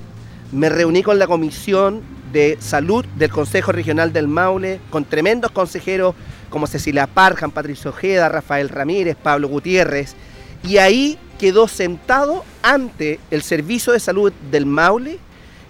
me 0.52 0.68
reuní 0.68 1.02
con 1.02 1.18
la 1.18 1.26
comisión 1.26 2.02
de 2.32 2.56
salud 2.60 3.04
del 3.16 3.30
Consejo 3.30 3.72
Regional 3.72 4.12
del 4.12 4.28
Maule, 4.28 4.80
con 4.90 5.04
tremendos 5.04 5.50
consejeros 5.50 6.14
como 6.50 6.66
Cecilia 6.66 7.06
Parjan, 7.06 7.50
Patricio 7.50 7.90
Ojeda, 7.90 8.28
Rafael 8.28 8.68
Ramírez, 8.68 9.16
Pablo 9.20 9.48
Gutiérrez, 9.48 10.14
y 10.62 10.78
ahí 10.78 11.18
quedó 11.38 11.68
sentado 11.68 12.44
ante 12.62 13.20
el 13.30 13.42
Servicio 13.42 13.92
de 13.92 14.00
Salud 14.00 14.32
del 14.50 14.66
Maule 14.66 15.18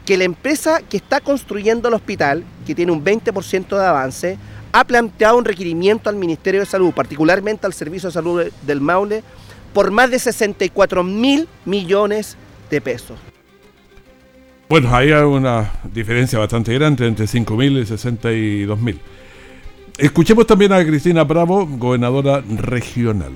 que 0.05 0.17
la 0.17 0.25
empresa 0.25 0.81
que 0.89 0.97
está 0.97 1.21
construyendo 1.21 1.89
el 1.89 1.95
hospital, 1.95 2.45
que 2.65 2.75
tiene 2.75 2.93
un 2.93 3.05
20% 3.05 3.77
de 3.77 3.85
avance, 3.85 4.39
ha 4.73 4.85
planteado 4.85 5.37
un 5.37 5.45
requerimiento 5.45 6.09
al 6.09 6.17
Ministerio 6.17 6.61
de 6.61 6.67
Salud, 6.67 6.93
particularmente 6.93 7.67
al 7.67 7.73
Servicio 7.73 8.09
de 8.09 8.13
Salud 8.13 8.45
del 8.63 8.81
Maule, 8.81 9.25
por 9.73 9.91
más 9.91 10.11
de 10.11 10.19
64 10.19 11.03
mil 11.03 11.49
millones 11.65 12.37
de 12.71 12.81
pesos. 12.81 13.19
Bueno, 14.69 14.93
ahí 14.93 15.13
hay 15.13 15.23
una 15.23 15.71
diferencia 15.95 16.41
bastante 16.41 16.75
grande 16.75 17.07
entre 17.07 17.29
5 17.29 17.57
mil 17.57 17.79
y 17.79 17.87
62 17.87 18.81
mil. 18.81 19.01
Escuchemos 19.97 20.45
también 20.45 20.73
a 20.73 20.85
Cristina 20.85 21.23
Bravo, 21.23 21.65
gobernadora 21.67 22.43
regional. 22.49 23.31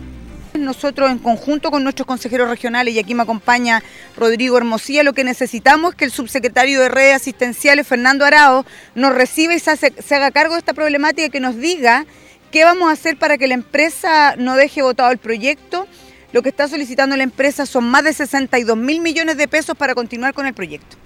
Nosotros 0.55 1.09
en 1.09 1.19
conjunto 1.21 1.71
con 1.71 1.85
nuestros 1.85 2.07
consejeros 2.07 2.51
regionales, 2.51 2.95
y 2.95 2.99
aquí 2.99 3.15
me 3.15 3.23
acompaña 3.23 3.81
Rodrigo 4.17 4.59
Hermosilla, 4.59 5.05
lo 5.05 5.13
que 5.13 5.23
necesitamos 5.23 5.93
es 5.93 5.99
que 5.99 6.05
el 6.05 6.11
subsecretario 6.11 6.81
de 6.81 6.89
redes 6.89 7.15
asistenciales, 7.15 7.87
Fernando 7.87 8.25
Arao, 8.25 8.67
nos 8.97 9.15
reciba 9.15 9.55
y 9.55 9.61
se, 9.61 9.77
se 9.77 10.15
haga 10.17 10.33
cargo 10.33 10.55
de 10.55 10.59
esta 10.59 10.75
problemática 10.75 11.27
y 11.29 11.31
que 11.31 11.39
nos 11.39 11.57
diga 11.57 12.07
qué 12.51 12.65
vamos 12.65 12.91
a 12.91 12.95
hacer 12.95 13.17
para 13.17 13.39
que 13.39 13.47
la 13.47 13.55
empresa 13.55 14.35
no 14.37 14.57
deje 14.57 14.83
votado 14.83 15.13
el 15.13 15.19
proyecto. 15.19 15.87
Lo 16.33 16.43
que 16.43 16.49
está 16.49 16.67
solicitando 16.67 17.17
la 17.17 17.23
empresa 17.23 17.67
son 17.67 17.85
más 17.85 18.03
de 18.03 18.15
62 18.15 18.77
mil 18.77 19.01
millones 19.01 19.37
de 19.37 19.47
pesos 19.47 19.77
para 19.77 19.95
continuar 19.95 20.35
con 20.35 20.49
el 20.49 20.55
proyecto. 20.55 20.97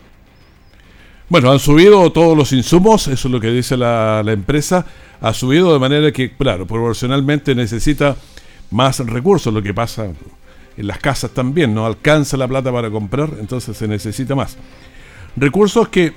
Bueno, 1.29 1.51
han 1.51 1.59
subido 1.59 2.13
todos 2.13 2.37
los 2.37 2.53
insumos, 2.53 3.09
eso 3.09 3.29
es 3.29 3.33
lo 3.33 3.41
que 3.41 3.51
dice 3.51 3.77
la, 3.77 4.23
la 4.23 4.33
empresa, 4.33 4.85
ha 5.21 5.33
subido 5.33 5.73
de 5.73 5.79
manera 5.79 6.13
que, 6.13 6.33
claro, 6.37 6.67
proporcionalmente 6.67 7.55
necesita 7.55 8.17
más 8.71 8.99
recursos, 8.99 9.53
lo 9.53 9.63
que 9.63 9.73
pasa 9.73 10.13
en 10.77 10.87
las 10.87 10.99
casas 10.99 11.31
también, 11.31 11.73
no 11.73 11.87
alcanza 11.87 12.37
la 12.37 12.47
plata 12.47 12.71
para 12.71 12.91
comprar, 12.91 13.31
entonces 13.41 13.75
se 13.77 13.89
necesita 13.89 14.35
más. 14.35 14.59
Recursos 15.35 15.89
que 15.89 16.13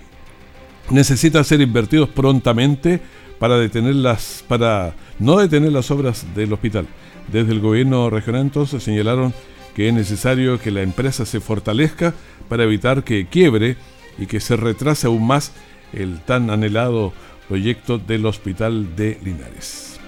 necesitan 0.89 1.45
ser 1.45 1.61
invertidos 1.61 2.09
prontamente 2.09 2.99
para 3.39 3.57
detenerlas, 3.57 4.43
para 4.47 4.93
no 5.19 5.37
detener 5.37 5.71
las 5.71 5.89
obras 5.89 6.25
del 6.35 6.51
hospital. 6.51 6.85
Desde 7.31 7.53
el 7.53 7.59
gobierno 7.59 8.09
regional 8.09 8.41
entonces 8.41 8.83
señalaron 8.83 9.33
que 9.73 9.87
es 9.87 9.93
necesario 9.93 10.59
que 10.59 10.71
la 10.71 10.81
empresa 10.81 11.25
se 11.25 11.39
fortalezca 11.39 12.13
para 12.49 12.63
evitar 12.63 13.03
que 13.03 13.27
quiebre 13.27 13.77
y 14.17 14.25
que 14.25 14.39
se 14.39 14.55
retrase 14.55 15.07
aún 15.07 15.25
más 15.25 15.51
el 15.93 16.19
tan 16.21 16.50
anhelado 16.50 17.13
proyecto 17.47 17.97
del 17.97 18.25
hospital 18.25 18.95
de 18.95 19.17
Linares. 19.24 20.00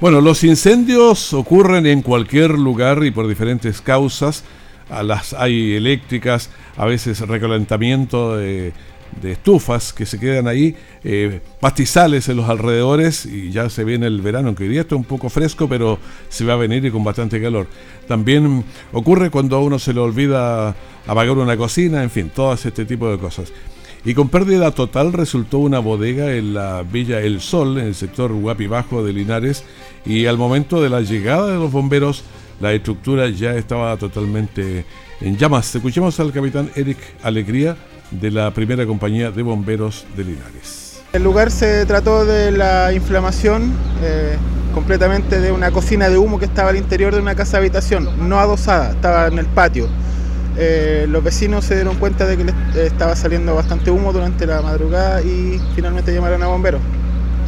Bueno, 0.00 0.20
los 0.20 0.44
incendios 0.44 1.32
ocurren 1.32 1.86
en 1.86 2.02
cualquier 2.02 2.50
lugar 2.50 3.04
y 3.04 3.10
por 3.10 3.26
diferentes 3.26 3.80
causas. 3.80 4.44
A 4.90 5.02
las 5.02 5.32
hay 5.32 5.74
eléctricas, 5.74 6.50
a 6.76 6.84
veces 6.84 7.20
recalentamiento 7.20 8.36
de, 8.36 8.74
estufas 9.22 9.92
que 9.92 10.06
se 10.06 10.18
quedan 10.18 10.48
ahí, 10.48 10.74
eh, 11.02 11.40
pastizales 11.60 12.28
en 12.28 12.36
los 12.36 12.48
alrededores 12.48 13.26
y 13.26 13.50
ya 13.50 13.68
se 13.70 13.84
viene 13.84 14.06
el 14.06 14.20
verano, 14.20 14.48
aunque 14.48 14.64
hoy 14.64 14.70
día 14.70 14.82
está 14.82 14.96
un 14.96 15.04
poco 15.04 15.28
fresco, 15.28 15.68
pero 15.68 15.98
se 16.28 16.44
va 16.44 16.54
a 16.54 16.56
venir 16.56 16.84
y 16.84 16.90
con 16.90 17.04
bastante 17.04 17.40
calor. 17.40 17.66
También 18.08 18.64
ocurre 18.92 19.30
cuando 19.30 19.56
a 19.56 19.60
uno 19.60 19.78
se 19.78 19.92
le 19.92 20.00
olvida 20.00 20.74
apagar 21.06 21.36
una 21.38 21.56
cocina, 21.56 22.02
en 22.02 22.10
fin, 22.10 22.30
todo 22.34 22.52
este 22.54 22.84
tipo 22.84 23.10
de 23.10 23.18
cosas. 23.18 23.52
Y 24.06 24.12
con 24.12 24.28
pérdida 24.28 24.70
total 24.70 25.14
resultó 25.14 25.58
una 25.58 25.78
bodega 25.78 26.34
en 26.34 26.52
la 26.52 26.82
Villa 26.82 27.20
El 27.20 27.40
Sol, 27.40 27.78
en 27.78 27.86
el 27.86 27.94
sector 27.94 28.32
Guapi 28.32 28.66
Bajo 28.66 29.02
de 29.02 29.14
Linares, 29.14 29.64
y 30.04 30.26
al 30.26 30.36
momento 30.36 30.82
de 30.82 30.90
la 30.90 31.00
llegada 31.00 31.50
de 31.50 31.58
los 31.58 31.72
bomberos, 31.72 32.22
la 32.60 32.72
estructura 32.74 33.30
ya 33.30 33.54
estaba 33.54 33.96
totalmente 33.96 34.84
en 35.22 35.36
llamas. 35.38 35.74
Escuchemos 35.74 36.20
al 36.20 36.32
capitán 36.32 36.70
Eric 36.76 36.98
Alegría 37.22 37.76
de 38.10 38.30
la 38.30 38.50
primera 38.52 38.86
compañía 38.86 39.30
de 39.30 39.42
bomberos 39.42 40.06
de 40.16 40.24
Linares. 40.24 41.00
El 41.12 41.22
lugar 41.22 41.50
se 41.50 41.86
trató 41.86 42.24
de 42.24 42.50
la 42.50 42.92
inflamación 42.92 43.72
eh, 44.02 44.36
completamente 44.74 45.38
de 45.38 45.52
una 45.52 45.70
cocina 45.70 46.08
de 46.08 46.18
humo 46.18 46.40
que 46.40 46.44
estaba 46.44 46.70
al 46.70 46.76
interior 46.76 47.14
de 47.14 47.20
una 47.20 47.36
casa 47.36 47.58
habitación, 47.58 48.28
no 48.28 48.40
adosada, 48.40 48.90
estaba 48.90 49.28
en 49.28 49.38
el 49.38 49.46
patio. 49.46 49.88
Eh, 50.56 51.06
los 51.08 51.22
vecinos 51.22 51.64
se 51.64 51.76
dieron 51.76 51.96
cuenta 51.96 52.26
de 52.26 52.36
que 52.36 52.52
estaba 52.84 53.14
saliendo 53.16 53.54
bastante 53.54 53.90
humo 53.90 54.12
durante 54.12 54.46
la 54.46 54.60
madrugada 54.60 55.22
y 55.22 55.60
finalmente 55.74 56.12
llamaron 56.12 56.42
a 56.42 56.48
bomberos. 56.48 56.80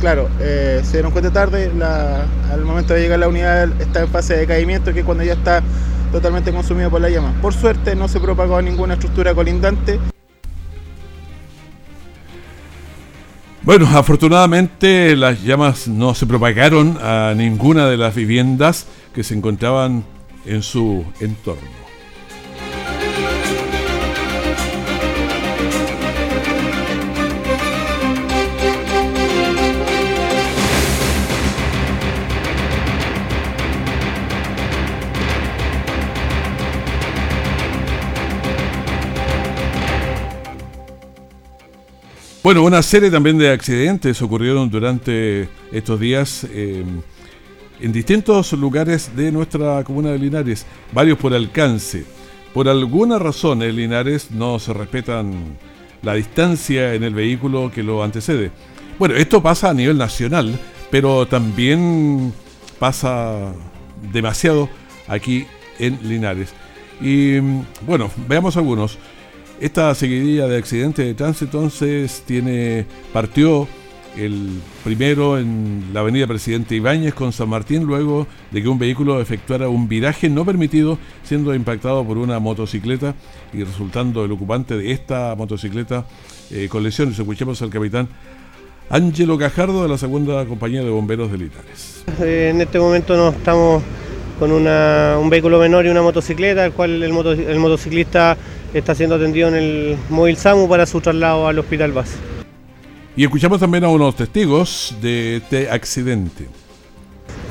Claro, 0.01 0.29
eh, 0.41 0.83
se 0.85 0.93
dieron 0.93 1.11
cuenta 1.11 1.33
tarde, 1.33 1.71
al 2.53 2.65
momento 2.65 2.95
de 2.95 3.01
llegar 3.01 3.19
la 3.19 3.29
unidad 3.29 3.69
está 3.81 4.01
en 4.03 4.09
fase 4.09 4.37
de 4.37 4.47
caimiento, 4.47 4.93
que 4.93 5.01
es 5.01 5.07
cuando 5.07 5.25
ya 5.25 5.33
está 5.33 5.63
totalmente 6.13 6.53
consumido 6.53 6.91
por 6.91 7.01
la 7.01 7.09
llama. 7.09 7.35
Por 7.43 7.55
suerte 7.55 7.97
no 7.97 8.07
se 8.07 8.21
propagó 8.21 8.57
a 8.57 8.63
ninguna 8.63 8.95
estructura 8.95 9.35
colindante. 9.35 9.99
Bueno, 13.67 13.89
afortunadamente 13.93 15.17
las 15.17 15.43
llamas 15.43 15.89
no 15.89 16.15
se 16.15 16.25
propagaron 16.25 16.99
a 17.03 17.35
ninguna 17.37 17.89
de 17.89 17.97
las 17.97 18.15
viviendas 18.15 18.87
que 19.13 19.25
se 19.25 19.35
encontraban 19.35 20.05
en 20.45 20.63
su 20.63 21.05
entorno. 21.19 21.86
Bueno, 42.47 42.62
una 42.62 42.81
serie 42.81 43.11
también 43.11 43.38
de 43.38 43.50
accidentes 43.50 44.23
ocurrieron 44.23 44.71
durante 44.71 45.49
estos 45.73 45.99
días 45.99 46.47
eh, 46.49 46.85
en 47.81 47.93
distintos 47.93 48.53
lugares 48.53 49.17
de 49.17 49.33
nuestra 49.33 49.83
comuna 49.83 50.11
de 50.11 50.21
Linares, 50.21 50.65
varios 50.93 51.19
por 51.19 51.35
alcance. 51.35 52.05
Por 52.55 52.69
alguna 52.69 53.19
razón 53.19 53.65
en 53.65 53.75
Linares 53.75 54.31
no 54.31 54.61
se 54.61 54.73
respetan 54.73 55.59
la 56.03 56.15
distancia 56.15 56.95
en 56.95 57.03
el 57.03 57.15
vehículo 57.15 57.73
que 57.75 57.83
lo 57.83 58.05
antecede. 58.05 58.53
Bueno, 58.97 59.17
esto 59.17 59.43
pasa 59.43 59.71
a 59.71 59.75
nivel 59.75 59.99
nacional, 59.99 60.57
pero 60.88 61.26
también 61.26 62.33
pasa 62.79 63.55
demasiado 64.12 64.69
aquí 65.09 65.49
en 65.81 65.99
Linares. 66.09 66.55
Y 67.00 67.41
bueno, 67.85 68.09
veamos 68.29 68.57
algunos. 68.57 68.99
Esta 69.61 69.95
seguidilla 69.95 70.49
de 70.49 70.59
accidentes 70.59 71.07
de 71.07 71.15
tránsito 71.15 71.59
entonces 71.59 72.23
tiene, 72.27 72.85
partió 73.13 73.67
el 74.17 74.61
primero 74.85 75.39
en 75.39 75.91
la 75.93 76.01
avenida 76.01 76.27
Presidente 76.27 76.75
Ibáñez 76.75 77.15
con 77.15 77.33
San 77.33 77.49
Martín 77.49 77.85
luego 77.85 78.27
de 78.51 78.63
que 78.63 78.69
un 78.69 78.79
vehículo 78.79 79.21
efectuara 79.21 79.69
un 79.69 79.89
viraje 79.89 80.29
no 80.29 80.45
permitido 80.45 80.99
siendo 81.23 81.55
impactado 81.55 82.05
por 82.05 82.19
una 82.19 82.39
motocicleta 82.39 83.15
y 83.53 83.65
resultando 83.65 84.25
el 84.25 84.33
ocupante 84.33 84.77
de 84.77 84.93
esta 84.93 85.35
motocicleta 85.37 86.07
eh, 86.51 86.69
con 86.71 86.83
lesiones. 86.83 87.19
Escuchemos 87.19 87.61
al 87.63 87.71
capitán 87.71 88.09
Ángelo 88.91 89.39
Cajardo 89.39 89.83
de 89.83 89.89
la 89.89 89.99
segunda 89.99 90.45
compañía 90.45 90.83
de 90.83 90.91
bomberos 90.91 91.33
de. 91.33 91.51
Eh, 92.21 92.51
en 92.55 92.61
este 92.61 92.79
momento 92.79 93.17
no 93.17 93.31
estamos 93.31 93.83
con 94.39 94.53
un 94.53 95.31
vehículo 95.31 95.59
menor 95.59 95.87
y 95.87 95.89
una 95.89 96.03
motocicleta, 96.03 96.67
el 96.67 96.73
cual 96.73 97.03
el 97.03 97.13
motociclista 97.59 98.37
está 98.78 98.95
siendo 98.95 99.16
atendido 99.16 99.49
en 99.49 99.54
el 99.54 99.97
móvil 100.11 100.37
SAMU 100.37 100.68
para 100.68 100.87
su 100.87 101.00
traslado 101.00 101.49
al 101.49 101.59
hospital 101.59 101.92
base. 101.92 102.16
Y 103.16 103.25
escuchamos 103.25 103.59
también 103.59 103.85
a 103.85 103.88
unos 103.88 104.14
testigos 104.14 104.95
de 105.00 105.37
este 105.37 105.71
accidente. 105.71 106.47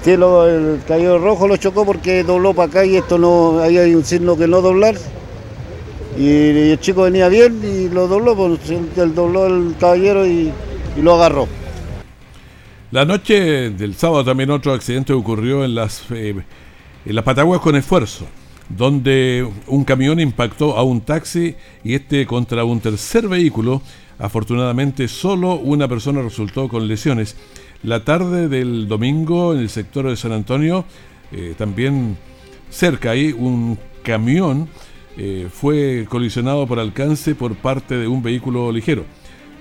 Sí, 0.03 0.11
el 0.11 0.81
caballero 0.87 1.17
rojo 1.17 1.47
lo 1.47 1.57
chocó 1.57 1.83
porque 1.83 2.23
dobló 2.23 2.53
para 2.53 2.69
acá 2.69 2.85
y 2.85 2.95
esto 2.95 3.17
no, 3.17 3.59
ahí 3.59 3.77
hay 3.77 3.95
un 3.95 4.05
signo 4.05 4.37
que 4.37 4.47
no 4.47 4.61
doblar. 4.61 4.95
Y, 6.17 6.69
el 6.71 6.79
chico 6.79 7.01
venía 7.01 7.27
bien 7.27 7.59
y 7.63 7.89
lo 7.89 8.07
dobló, 8.07 8.35
pues, 8.35 8.69
él 8.69 9.15
dobló 9.15 9.47
el 9.47 9.75
caballero 9.79 10.25
y, 10.27 10.53
lo 11.01 11.15
agarró. 11.15 11.47
La 12.91 13.03
noche 13.03 13.71
del 13.71 13.95
sábado 13.95 14.23
también 14.23 14.51
otro 14.51 14.71
accidente 14.71 15.11
ocurrió 15.11 15.65
en 15.65 15.75
las, 15.75 16.03
eh, 16.11 16.35
en 17.05 17.15
las 17.15 17.25
Pataguas 17.25 17.59
con 17.59 17.75
esfuerzo 17.75 18.25
donde 18.69 19.47
un 19.67 19.83
camión 19.83 20.19
impactó 20.19 20.77
a 20.77 20.83
un 20.83 21.01
taxi 21.01 21.55
y 21.83 21.93
este 21.95 22.25
contra 22.25 22.63
un 22.63 22.79
tercer 22.79 23.27
vehículo. 23.27 23.81
Afortunadamente 24.17 25.07
solo 25.07 25.55
una 25.55 25.87
persona 25.87 26.21
resultó 26.21 26.67
con 26.67 26.87
lesiones. 26.87 27.35
La 27.83 28.03
tarde 28.03 28.47
del 28.47 28.87
domingo 28.87 29.53
en 29.53 29.59
el 29.59 29.69
sector 29.69 30.09
de 30.09 30.15
San 30.15 30.31
Antonio, 30.31 30.85
eh, 31.31 31.53
también 31.57 32.17
cerca 32.69 33.11
ahí, 33.11 33.31
un 33.31 33.77
camión 34.03 34.69
eh, 35.17 35.47
fue 35.51 36.05
colisionado 36.09 36.65
por 36.67 36.79
alcance 36.79 37.35
por 37.35 37.55
parte 37.55 37.95
de 37.95 38.07
un 38.07 38.21
vehículo 38.21 38.71
ligero. 38.71 39.05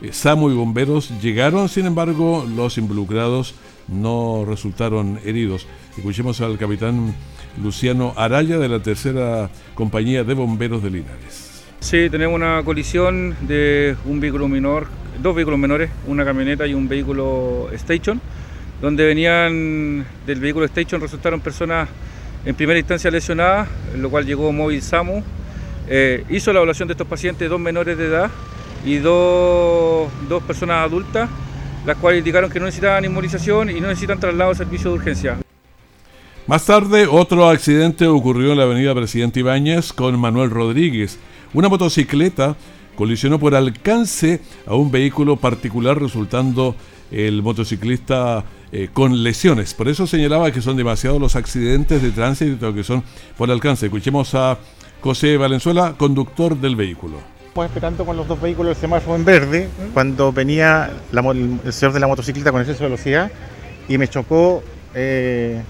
eh, 0.02 0.12
SAMU 0.12 0.50
y 0.50 0.54
bomberos 0.54 1.10
llegaron, 1.20 1.68
sin 1.68 1.86
embargo, 1.86 2.46
los 2.56 2.78
involucrados 2.78 3.54
no 3.88 4.44
resultaron 4.46 5.20
heridos. 5.24 5.66
Escuchemos 5.96 6.40
al 6.40 6.58
capitán 6.58 7.14
Luciano 7.62 8.12
Araya 8.16 8.58
de 8.58 8.68
la 8.68 8.80
tercera 8.80 9.50
compañía 9.74 10.24
de 10.24 10.34
bomberos 10.34 10.82
de 10.82 10.90
Linares. 10.90 11.64
Sí, 11.80 12.08
tenemos 12.10 12.34
una 12.34 12.62
colisión 12.64 13.36
de 13.42 13.96
un 14.06 14.18
vehículo 14.18 14.48
menor, 14.48 14.86
dos 15.22 15.34
vehículos 15.34 15.58
menores, 15.58 15.90
una 16.06 16.24
camioneta 16.24 16.66
y 16.66 16.74
un 16.74 16.88
vehículo 16.88 17.68
station, 17.72 18.20
donde 18.80 19.04
venían 19.04 20.06
del 20.26 20.40
vehículo 20.40 20.64
station 20.64 21.00
resultaron 21.00 21.40
personas 21.40 21.88
en 22.44 22.54
primera 22.54 22.78
instancia 22.78 23.10
lesionadas, 23.10 23.68
lo 23.96 24.10
cual 24.10 24.26
llegó 24.26 24.52
móvil 24.52 24.82
SAMU, 24.82 25.22
eh, 25.88 26.24
hizo 26.30 26.52
la 26.52 26.60
evaluación 26.60 26.88
de 26.88 26.92
estos 26.92 27.06
pacientes, 27.06 27.48
dos 27.48 27.60
menores 27.60 27.98
de 27.98 28.06
edad 28.06 28.30
y 28.84 28.96
dos, 28.96 30.10
dos 30.28 30.42
personas 30.42 30.84
adultas, 30.84 31.28
las 31.86 31.96
cuales 31.98 32.18
indicaron 32.18 32.50
que 32.50 32.58
no 32.58 32.66
necesitaban 32.66 33.04
inmunización 33.04 33.70
y 33.70 33.80
no 33.80 33.88
necesitan 33.88 34.18
traslado 34.18 34.50
al 34.50 34.56
servicio 34.56 34.90
de 34.90 34.96
urgencia. 34.96 35.43
Más 36.46 36.66
tarde, 36.66 37.06
otro 37.06 37.48
accidente 37.48 38.06
ocurrió 38.06 38.52
en 38.52 38.58
la 38.58 38.64
avenida 38.64 38.94
Presidente 38.94 39.40
Ibáñez 39.40 39.94
con 39.94 40.20
Manuel 40.20 40.50
Rodríguez. 40.50 41.18
Una 41.54 41.70
motocicleta 41.70 42.54
colisionó 42.96 43.38
por 43.38 43.54
alcance 43.54 44.42
a 44.66 44.74
un 44.74 44.90
vehículo 44.90 45.36
particular, 45.36 45.98
resultando 45.98 46.76
el 47.10 47.42
motociclista 47.42 48.44
eh, 48.72 48.90
con 48.92 49.22
lesiones. 49.22 49.72
Por 49.72 49.88
eso 49.88 50.06
señalaba 50.06 50.50
que 50.50 50.60
son 50.60 50.76
demasiados 50.76 51.18
los 51.18 51.34
accidentes 51.34 52.02
de 52.02 52.10
tránsito 52.10 52.74
que 52.74 52.84
son 52.84 53.02
por 53.38 53.50
alcance. 53.50 53.86
Escuchemos 53.86 54.34
a 54.34 54.58
José 55.00 55.38
Valenzuela, 55.38 55.94
conductor 55.96 56.58
del 56.58 56.76
vehículo. 56.76 57.16
Estamos 57.48 57.70
esperando 57.70 58.04
con 58.04 58.18
los 58.18 58.28
dos 58.28 58.38
vehículos 58.42 58.76
el 58.76 58.80
semáforo 58.82 59.16
en 59.16 59.24
verde 59.24 59.68
cuando 59.94 60.30
venía 60.30 60.90
el 61.10 61.72
señor 61.72 61.94
de 61.94 62.00
la 62.00 62.06
motocicleta 62.06 62.52
con 62.52 62.60
exceso 62.60 62.80
de 62.80 62.90
velocidad 62.90 63.32
y 63.88 63.96
me 63.96 64.08
chocó 64.08 64.62
eh, 64.94 65.62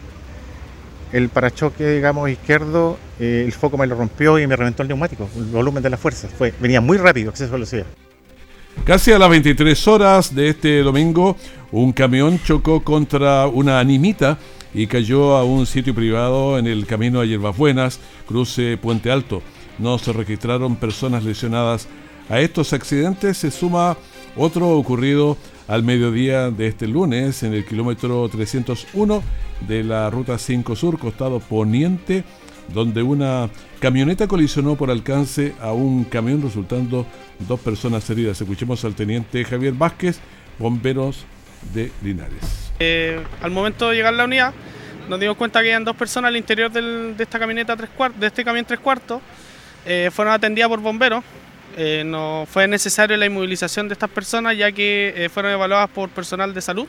el 1.14 1.28
parachoque, 1.28 1.88
digamos, 1.88 2.28
izquierdo, 2.28 2.98
eh, 3.20 3.44
el 3.46 3.52
foco 3.52 3.78
me 3.78 3.86
lo 3.86 3.94
rompió 3.94 4.36
y 4.40 4.48
me 4.48 4.56
reventó 4.56 4.82
el 4.82 4.88
neumático, 4.88 5.30
el 5.36 5.44
volumen 5.44 5.80
de 5.80 5.90
la 5.90 5.96
fuerza. 5.96 6.26
Fue, 6.26 6.52
venía 6.60 6.80
muy 6.80 6.98
rápido, 6.98 7.30
exceso 7.30 7.52
de 7.52 7.52
velocidad. 7.52 7.86
Casi 8.84 9.12
a 9.12 9.18
las 9.20 9.30
23 9.30 9.88
horas 9.88 10.34
de 10.34 10.48
este 10.48 10.82
domingo, 10.82 11.36
un 11.70 11.92
camión 11.92 12.40
chocó 12.42 12.82
contra 12.82 13.46
una 13.46 13.78
animita 13.78 14.38
y 14.74 14.88
cayó 14.88 15.36
a 15.36 15.44
un 15.44 15.66
sitio 15.66 15.94
privado 15.94 16.58
en 16.58 16.66
el 16.66 16.84
camino 16.84 17.20
a 17.20 17.24
Hierbas 17.24 17.56
Buenas, 17.56 18.00
cruce 18.26 18.76
Puente 18.76 19.12
Alto. 19.12 19.40
No 19.78 19.98
se 19.98 20.12
registraron 20.12 20.74
personas 20.74 21.22
lesionadas. 21.22 21.86
A 22.28 22.40
estos 22.40 22.72
accidentes 22.72 23.38
se 23.38 23.52
suma 23.52 23.96
otro 24.36 24.70
ocurrido 24.70 25.36
al 25.68 25.82
mediodía 25.82 26.50
de 26.50 26.66
este 26.66 26.86
lunes 26.86 27.42
en 27.42 27.54
el 27.54 27.64
kilómetro 27.64 28.28
301 28.28 29.22
de 29.66 29.84
la 29.84 30.10
ruta 30.10 30.38
5 30.38 30.76
Sur, 30.76 30.98
costado 30.98 31.40
poniente, 31.40 32.24
donde 32.72 33.02
una 33.02 33.48
camioneta 33.80 34.26
colisionó 34.26 34.76
por 34.76 34.90
alcance 34.90 35.54
a 35.60 35.72
un 35.72 36.04
camión, 36.04 36.42
resultando 36.42 37.06
dos 37.40 37.60
personas 37.60 38.08
heridas. 38.10 38.40
Escuchemos 38.40 38.84
al 38.84 38.94
teniente 38.94 39.44
Javier 39.44 39.74
Vázquez, 39.74 40.18
bomberos 40.58 41.24
de 41.72 41.90
Linares. 42.02 42.72
Eh, 42.78 43.22
al 43.40 43.50
momento 43.50 43.88
de 43.88 43.96
llegar 43.96 44.14
la 44.14 44.24
unidad, 44.24 44.52
nos 45.08 45.20
dimos 45.20 45.36
cuenta 45.36 45.60
que 45.60 45.68
habían 45.68 45.84
dos 45.84 45.96
personas 45.96 46.28
al 46.28 46.36
interior 46.36 46.70
de 46.70 47.14
esta 47.18 47.38
camioneta 47.38 47.76
tres 47.76 47.90
cuartos, 47.90 48.20
de 48.20 48.26
este 48.26 48.44
camión 48.44 48.64
tres 48.64 48.80
cuartos. 48.80 49.20
Eh, 49.86 50.10
fueron 50.12 50.32
atendidas 50.32 50.68
por 50.68 50.80
bomberos 50.80 51.22
eh, 51.76 52.04
no 52.06 52.46
fue 52.48 52.68
necesario 52.68 53.16
la 53.16 53.26
inmovilización 53.26 53.88
de 53.88 53.94
estas 53.94 54.10
personas 54.10 54.56
ya 54.56 54.70
que 54.70 55.12
eh, 55.16 55.28
fueron 55.28 55.52
evaluadas 55.52 55.90
por 55.90 56.08
personal 56.10 56.54
de 56.54 56.60
salud. 56.60 56.86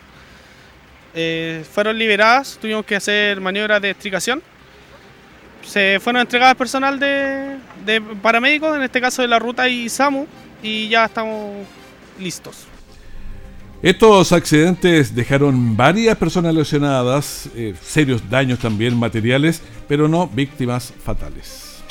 Eh, 1.16 1.64
fueron 1.72 1.98
liberadas, 1.98 2.58
tuvimos 2.62 2.86
que 2.86 2.96
hacer 2.96 3.42
maniobras 3.42 3.82
de 3.82 3.90
extricación. 3.90 4.44
Se 5.64 6.00
fueron 6.00 6.22
entregadas 6.22 6.56
personal 6.56 7.00
de, 7.00 7.58
de 7.84 8.02
paramédicos, 8.22 8.76
en 8.76 8.84
este 8.84 9.02
caso 9.02 9.24
de 9.24 9.28
la 9.28 9.40
ruta 9.40 9.68
ISAMU, 9.68 10.28
y 10.62 10.88
ya 10.90 11.06
estamos 11.06 11.66
listos. 12.20 12.68
Estos 13.82 14.32
accidentes 14.32 15.16
dejaron 15.16 15.76
varias 15.76 16.18
personas 16.18 16.54
lesionadas, 16.54 17.50
serios 17.82 18.30
daños 18.30 18.60
también 18.60 18.96
materiales, 18.96 19.62
pero 19.88 20.08
no 20.08 20.28
víctimas 20.28 20.94
fatales. 21.04 21.84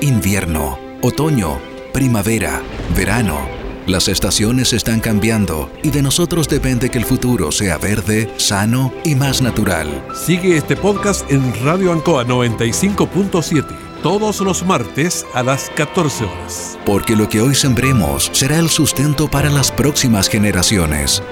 Invierno 0.00 0.89
Otoño, 1.02 1.58
primavera, 1.94 2.60
verano. 2.94 3.48
Las 3.86 4.06
estaciones 4.08 4.74
están 4.74 5.00
cambiando 5.00 5.70
y 5.82 5.88
de 5.88 6.02
nosotros 6.02 6.46
depende 6.46 6.90
que 6.90 6.98
el 6.98 7.06
futuro 7.06 7.50
sea 7.52 7.78
verde, 7.78 8.30
sano 8.36 8.92
y 9.02 9.14
más 9.14 9.40
natural. 9.40 9.88
Sigue 10.14 10.58
este 10.58 10.76
podcast 10.76 11.30
en 11.30 11.54
Radio 11.64 11.92
Ancoa 11.92 12.26
95.7 12.26 13.64
todos 14.02 14.40
los 14.40 14.62
martes 14.66 15.24
a 15.32 15.42
las 15.42 15.70
14 15.70 16.24
horas. 16.24 16.78
Porque 16.84 17.16
lo 17.16 17.30
que 17.30 17.40
hoy 17.40 17.54
sembremos 17.54 18.28
será 18.34 18.58
el 18.58 18.68
sustento 18.68 19.26
para 19.26 19.48
las 19.48 19.72
próximas 19.72 20.28
generaciones. 20.28 21.22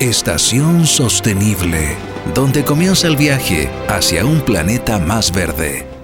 Estación 0.00 0.86
Sostenible, 0.86 1.96
donde 2.34 2.64
comienza 2.64 3.06
el 3.08 3.16
viaje 3.16 3.70
hacia 3.88 4.24
un 4.24 4.40
planeta 4.40 4.98
más 4.98 5.32
verde. 5.32 5.97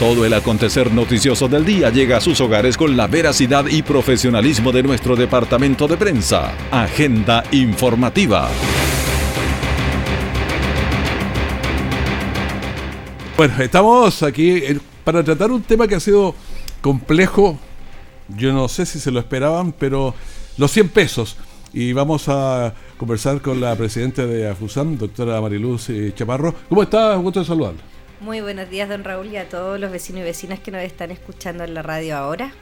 Todo 0.00 0.24
el 0.24 0.32
acontecer 0.32 0.90
noticioso 0.90 1.46
del 1.46 1.66
día 1.66 1.90
llega 1.90 2.16
a 2.16 2.20
sus 2.22 2.40
hogares 2.40 2.78
con 2.78 2.96
la 2.96 3.06
veracidad 3.06 3.66
y 3.66 3.82
profesionalismo 3.82 4.72
de 4.72 4.82
nuestro 4.82 5.14
departamento 5.14 5.86
de 5.86 5.98
prensa. 5.98 6.54
Agenda 6.70 7.44
informativa. 7.52 8.48
Bueno, 13.36 13.54
estamos 13.60 14.22
aquí 14.22 14.52
eh, 14.52 14.80
para 15.04 15.22
tratar 15.22 15.50
un 15.50 15.60
tema 15.60 15.86
que 15.86 15.96
ha 15.96 16.00
sido 16.00 16.34
complejo. 16.80 17.58
Yo 18.28 18.54
no 18.54 18.68
sé 18.68 18.86
si 18.86 18.98
se 18.98 19.10
lo 19.10 19.20
esperaban, 19.20 19.72
pero 19.72 20.14
los 20.56 20.70
100 20.70 20.88
pesos. 20.88 21.36
Y 21.74 21.92
vamos 21.92 22.26
a 22.30 22.72
conversar 22.96 23.42
con 23.42 23.60
la 23.60 23.76
presidenta 23.76 24.24
de 24.24 24.48
AFUSAM, 24.48 24.96
doctora 24.96 25.42
Mariluz 25.42 25.90
eh, 25.90 26.14
Chaparro. 26.16 26.54
¿Cómo 26.70 26.84
está? 26.84 27.14
Gusto 27.16 27.40
de 27.40 27.44
saludarla. 27.44 27.89
Muy 28.20 28.42
buenos 28.42 28.68
días, 28.68 28.86
don 28.86 29.02
Raúl, 29.02 29.28
y 29.28 29.38
a 29.38 29.48
todos 29.48 29.80
los 29.80 29.90
vecinos 29.90 30.20
y 30.20 30.24
vecinas 30.24 30.60
que 30.60 30.70
nos 30.70 30.82
están 30.82 31.10
escuchando 31.10 31.64
en 31.64 31.72
la 31.72 31.80
radio 31.80 32.18
ahora. 32.18 32.52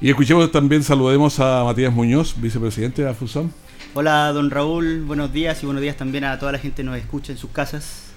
Y 0.00 0.10
escuchemos 0.10 0.52
también, 0.52 0.84
saludemos 0.84 1.40
a 1.40 1.64
Matías 1.64 1.92
Muñoz, 1.92 2.40
vicepresidente 2.40 3.02
de 3.02 3.10
AFUSAM. 3.10 3.50
Hola, 3.94 4.32
don 4.32 4.48
Raúl, 4.48 5.00
buenos 5.00 5.32
días 5.32 5.60
y 5.64 5.66
buenos 5.66 5.82
días 5.82 5.96
también 5.96 6.22
a 6.22 6.38
toda 6.38 6.52
la 6.52 6.58
gente 6.58 6.76
que 6.76 6.84
nos 6.84 6.96
escucha 6.96 7.32
en 7.32 7.38
sus 7.38 7.50
casas. 7.50 8.07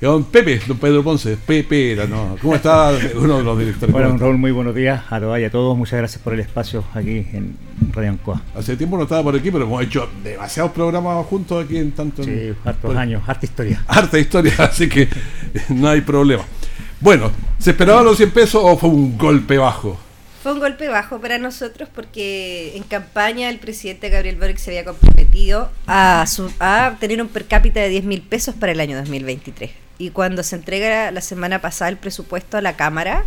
Y 0.00 0.04
don 0.04 0.22
Pepe, 0.22 0.60
don 0.64 0.78
Pedro 0.78 1.02
Ponce, 1.02 1.36
Pepe 1.36 1.90
era, 1.90 2.06
¿no? 2.06 2.36
¿Cómo 2.40 2.54
está 2.54 2.92
uno 3.16 3.38
de 3.38 3.42
los 3.42 3.58
directores? 3.58 3.92
Bueno, 3.92 4.10
don 4.10 4.20
Raúl, 4.20 4.38
muy 4.38 4.52
buenos 4.52 4.72
días 4.72 5.02
a 5.10 5.18
todos 5.18 5.36
y 5.40 5.44
a 5.44 5.50
todos. 5.50 5.76
Muchas 5.76 5.98
gracias 5.98 6.22
por 6.22 6.34
el 6.34 6.40
espacio 6.40 6.84
aquí 6.94 7.26
en 7.32 7.56
Radio 7.92 8.10
Ancoa. 8.10 8.40
Hace 8.54 8.76
tiempo 8.76 8.96
no 8.96 9.02
estaba 9.02 9.24
por 9.24 9.34
aquí, 9.34 9.50
pero 9.50 9.64
hemos 9.64 9.82
hecho 9.82 10.08
demasiados 10.22 10.70
programas 10.70 11.26
juntos 11.26 11.64
aquí 11.64 11.78
en 11.78 11.90
tanto. 11.90 12.22
Sí, 12.22 12.54
hartos 12.64 12.94
años, 12.94 13.24
harta 13.26 13.44
historia. 13.44 13.84
Harta 13.88 14.18
historia, 14.20 14.52
así 14.58 14.88
que 14.88 15.08
no 15.70 15.88
hay 15.88 16.02
problema. 16.02 16.44
Bueno, 17.00 17.32
¿se 17.58 17.70
esperaban 17.70 18.04
los 18.04 18.18
100 18.18 18.30
pesos 18.30 18.62
o 18.64 18.76
fue 18.78 18.90
un 18.90 19.18
golpe 19.18 19.58
bajo? 19.58 19.98
Fue 20.44 20.52
un 20.52 20.60
golpe 20.60 20.88
bajo 20.88 21.20
para 21.20 21.38
nosotros 21.38 21.88
porque 21.92 22.76
en 22.76 22.84
campaña 22.84 23.50
el 23.50 23.58
presidente 23.58 24.10
Gabriel 24.10 24.36
Boric 24.36 24.58
se 24.58 24.70
había 24.70 24.84
comprometido 24.84 25.70
a, 25.88 26.24
a 26.60 26.96
tener 27.00 27.20
un 27.20 27.26
per 27.26 27.46
cápita 27.46 27.80
de 27.80 27.88
10 27.88 28.04
mil 28.04 28.22
pesos 28.22 28.54
para 28.54 28.70
el 28.70 28.78
año 28.78 28.96
2023 28.96 29.87
y 29.98 30.10
cuando 30.10 30.42
se 30.42 30.56
entrega 30.56 31.10
la 31.10 31.20
semana 31.20 31.60
pasada 31.60 31.90
el 31.90 31.96
presupuesto 31.96 32.56
a 32.56 32.62
la 32.62 32.76
Cámara 32.76 33.24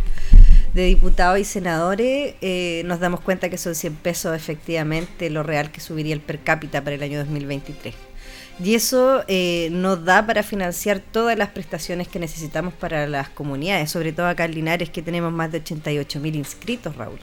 de 0.74 0.86
Diputados 0.86 1.38
y 1.38 1.44
Senadores, 1.44 2.34
eh, 2.40 2.82
nos 2.86 2.98
damos 2.98 3.20
cuenta 3.20 3.50
que 3.50 3.58
son 3.58 3.74
100 3.74 3.94
pesos 3.96 4.34
efectivamente 4.34 5.28
lo 5.28 5.42
real 5.42 5.70
que 5.70 5.80
subiría 5.80 6.14
el 6.14 6.20
per 6.20 6.40
cápita 6.40 6.82
para 6.82 6.96
el 6.96 7.02
año 7.02 7.18
2023. 7.18 7.94
Y 8.64 8.74
eso 8.74 9.22
eh, 9.28 9.68
nos 9.72 10.04
da 10.04 10.26
para 10.26 10.42
financiar 10.42 11.00
todas 11.00 11.36
las 11.36 11.50
prestaciones 11.50 12.08
que 12.08 12.18
necesitamos 12.18 12.72
para 12.72 13.06
las 13.06 13.28
comunidades, 13.28 13.90
sobre 13.90 14.12
todo 14.12 14.26
acá 14.26 14.44
en 14.46 14.54
Linares 14.54 14.88
que 14.88 15.02
tenemos 15.02 15.32
más 15.32 15.52
de 15.52 15.58
88 15.58 16.20
mil 16.20 16.36
inscritos, 16.36 16.96
Raúl. 16.96 17.18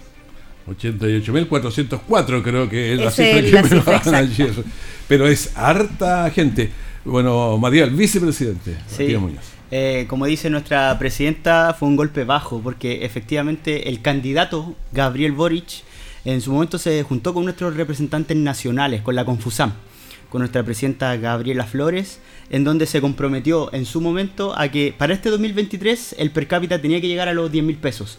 88.404 0.68 2.44
creo 2.44 2.70
que 2.70 2.94
es 2.94 3.00
la 3.00 3.10
cifra 3.10 3.64
que 3.64 3.76
me 3.76 3.82
van 3.82 4.16
ayer. 4.16 4.54
Pero 5.08 5.28
es 5.28 5.52
harta 5.56 6.30
gente. 6.30 6.70
Bueno, 7.06 7.58
María, 7.58 7.86
el 7.86 7.92
vicepresidente. 7.92 8.78
Sí. 8.88 9.16
Eh, 9.72 10.06
como 10.10 10.26
dice 10.26 10.50
nuestra 10.50 10.98
presidenta, 10.98 11.76
fue 11.78 11.88
un 11.88 11.96
golpe 11.96 12.24
bajo, 12.24 12.60
porque 12.60 13.06
efectivamente 13.06 13.90
el 13.90 14.02
candidato 14.02 14.76
Gabriel 14.92 15.32
Boric 15.32 15.84
en 16.26 16.42
su 16.42 16.52
momento 16.52 16.78
se 16.78 17.02
juntó 17.04 17.34
con 17.34 17.44
nuestros 17.44 17.76
representantes 17.76 18.36
nacionales, 18.36 19.02
con 19.02 19.16
la 19.16 19.26
Confusam, 19.26 19.74
con 20.30 20.40
nuestra 20.40 20.64
presidenta 20.64 21.16
Gabriela 21.18 21.66
Flores, 21.66 22.20
en 22.50 22.64
donde 22.64 22.88
se 22.88 23.00
comprometió 23.00 23.72
en 23.74 23.86
su 23.86 24.02
momento 24.02 24.58
a 24.58 24.70
que 24.70 24.94
para 24.98 25.14
este 25.14 25.30
2023 25.30 26.16
el 26.18 26.32
per 26.32 26.48
cápita 26.48 26.82
tenía 26.82 27.00
que 27.00 27.08
llegar 27.08 27.28
a 27.28 27.34
los 27.34 27.52
10 27.52 27.64
mil 27.64 27.78
pesos. 27.78 28.18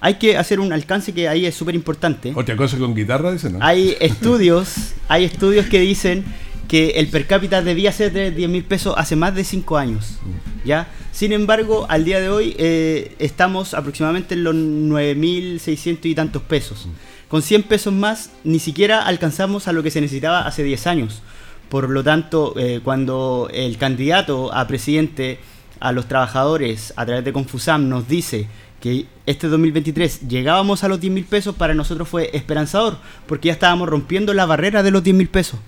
hay 0.00 0.14
que 0.14 0.36
hacer 0.36 0.60
un 0.60 0.72
alcance 0.72 1.12
que 1.12 1.28
ahí 1.28 1.46
es 1.46 1.54
súper 1.54 1.74
importante. 1.74 2.32
Otra 2.34 2.56
cosa 2.56 2.78
con 2.78 2.94
guitarra, 2.94 3.32
dicen, 3.32 3.54
¿no? 3.54 3.58
Hay 3.62 3.96
estudios, 4.00 4.94
hay 5.08 5.24
estudios 5.24 5.66
que 5.66 5.80
dicen 5.80 6.24
que 6.68 6.90
el 6.90 7.08
per 7.08 7.26
cápita 7.26 7.62
debía 7.62 7.92
ser 7.92 8.12
de 8.12 8.30
10 8.30 8.50
mil 8.50 8.64
pesos 8.64 8.94
hace 8.96 9.16
más 9.16 9.34
de 9.34 9.44
5 9.44 9.76
años. 9.76 10.18
¿ya? 10.64 10.88
Sin 11.12 11.32
embargo, 11.32 11.86
al 11.88 12.04
día 12.04 12.20
de 12.20 12.28
hoy 12.28 12.54
eh, 12.58 13.14
estamos 13.18 13.74
aproximadamente 13.74 14.34
en 14.34 14.44
los 14.44 14.54
9.600 14.54 15.98
y 16.04 16.14
tantos 16.14 16.42
pesos. 16.42 16.88
Con 17.28 17.42
100 17.42 17.64
pesos 17.64 17.92
más 17.92 18.30
ni 18.44 18.58
siquiera 18.58 19.02
alcanzamos 19.02 19.68
a 19.68 19.72
lo 19.72 19.82
que 19.82 19.90
se 19.90 20.00
necesitaba 20.00 20.46
hace 20.46 20.62
10 20.62 20.86
años. 20.86 21.22
Por 21.68 21.90
lo 21.90 22.04
tanto, 22.04 22.54
eh, 22.56 22.80
cuando 22.82 23.48
el 23.52 23.78
candidato 23.78 24.52
a 24.52 24.66
presidente 24.66 25.38
a 25.80 25.92
los 25.92 26.06
trabajadores 26.06 26.92
a 26.96 27.04
través 27.04 27.24
de 27.24 27.32
Confusam 27.32 27.88
nos 27.88 28.08
dice 28.08 28.46
que 28.80 29.06
este 29.26 29.48
2023 29.48 30.28
llegábamos 30.28 30.84
a 30.84 30.88
los 30.88 31.00
10 31.00 31.12
mil 31.12 31.24
pesos, 31.24 31.54
para 31.56 31.74
nosotros 31.74 32.08
fue 32.08 32.30
esperanzador, 32.34 32.98
porque 33.26 33.48
ya 33.48 33.52
estábamos 33.52 33.88
rompiendo 33.88 34.32
la 34.32 34.46
barrera 34.46 34.82
de 34.82 34.90
los 34.90 35.02
10 35.02 35.16
mil 35.16 35.28
pesos. 35.28 35.58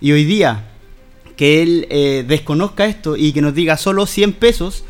Y 0.00 0.12
hoy 0.12 0.24
día, 0.24 0.64
que 1.36 1.62
él 1.62 1.86
eh, 1.90 2.24
desconozca 2.26 2.86
esto 2.86 3.16
y 3.16 3.32
que 3.32 3.40
nos 3.40 3.54
diga 3.54 3.76
solo 3.76 4.06
100 4.06 4.34
pesos, 4.34 4.84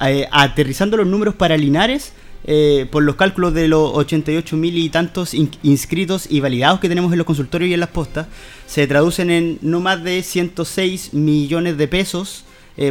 eh, 0.00 0.26
aterrizando 0.30 0.96
los 0.96 1.06
números 1.06 1.34
para 1.34 1.56
Linares, 1.56 2.12
eh, 2.44 2.86
por 2.90 3.02
los 3.02 3.16
cálculos 3.16 3.52
de 3.52 3.68
los 3.68 3.90
88 3.94 4.56
mil 4.56 4.78
y 4.78 4.88
tantos 4.88 5.34
inscritos 5.34 6.26
y 6.30 6.40
validados 6.40 6.80
que 6.80 6.88
tenemos 6.88 7.12
en 7.12 7.18
los 7.18 7.26
consultorios 7.26 7.70
y 7.70 7.74
en 7.74 7.80
las 7.80 7.90
postas, 7.90 8.26
se 8.66 8.86
traducen 8.86 9.30
en 9.30 9.58
no 9.60 9.80
más 9.80 10.02
de 10.02 10.22
106 10.22 11.14
millones 11.14 11.76
de 11.76 11.88
pesos 11.88 12.44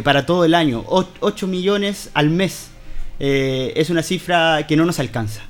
para 0.04 0.26
todo 0.26 0.44
el 0.44 0.54
año, 0.54 0.84
8 0.86 1.46
millones 1.46 2.10
al 2.12 2.28
mes. 2.28 2.68
es 3.18 3.88
una 3.88 4.02
cifra 4.02 4.66
que 4.66 4.76
no 4.76 4.84
nos 4.84 4.98
alcanza. 4.98 5.47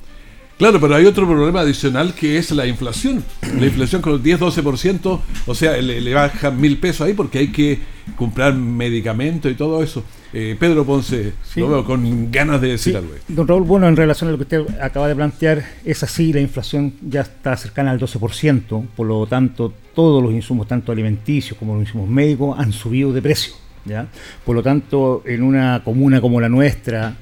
Claro, 0.58 0.80
pero 0.80 0.96
hay 0.96 1.06
otro 1.06 1.24
problema 1.24 1.60
adicional 1.60 2.14
que 2.14 2.36
es 2.36 2.50
la 2.50 2.66
inflación. 2.66 3.22
La 3.60 3.66
inflación 3.66 4.02
con 4.02 4.14
el 4.14 4.22
10-12%, 4.24 5.20
o 5.46 5.54
sea, 5.54 5.76
le, 5.76 6.12
bajan 6.12 6.60
mil 6.60 6.78
pesos 6.78 7.06
ahí 7.06 7.14
porque 7.14 7.38
hay 7.38 7.52
que 7.52 7.78
comprar 8.16 8.54
medicamentos 8.54 9.52
y 9.52 9.54
todo 9.54 9.84
eso. 9.84 10.02
Eh, 10.32 10.56
Pedro 10.58 10.84
Ponce, 10.84 11.32
lo 11.54 11.68
veo 11.68 11.84
con 11.84 12.32
ganas 12.32 12.60
de 12.60 12.70
decir 12.70 12.96
algo. 12.96 13.12
Don 13.28 13.46
Raúl, 13.46 13.62
bueno, 13.62 13.86
en 13.86 13.94
relación 13.94 14.28
a 14.28 14.32
lo 14.32 14.36
que 14.36 14.42
usted 14.42 14.80
acaba 14.80 15.06
de 15.06 15.14
plantear, 15.14 15.64
es 15.84 16.02
así, 16.02 16.32
la 16.32 16.40
inflación 16.40 16.92
ya 17.08 17.20
está 17.20 17.56
cercana 17.56 17.92
al 17.92 18.00
12%, 18.00 18.86
por 18.96 19.06
lo 19.06 19.26
tanto, 19.28 19.72
todos 19.94 20.20
los 20.20 20.32
insumos, 20.32 20.66
tanto 20.66 20.90
alimenticios 20.90 21.56
como 21.56 21.74
los 21.74 21.84
insumos 21.84 22.08
médicos, 22.08 22.58
han 22.58 22.72
subido 22.72 23.12
de 23.12 23.22
precio. 23.22 23.54
¿ya? 23.84 24.08
Por 24.44 24.56
lo 24.56 24.62
tanto, 24.64 25.22
en 25.24 25.44
una 25.44 25.82
comuna 25.84 26.20
como 26.20 26.40
la 26.40 26.48
nuestra, 26.48 27.16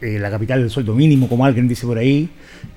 eh, 0.00 0.18
la 0.18 0.30
capital 0.30 0.60
del 0.60 0.70
sueldo 0.70 0.94
mínimo, 0.94 1.28
como 1.28 1.44
alguien 1.44 1.66
dice 1.66 1.86
por 1.86 1.98
ahí, 1.98 2.28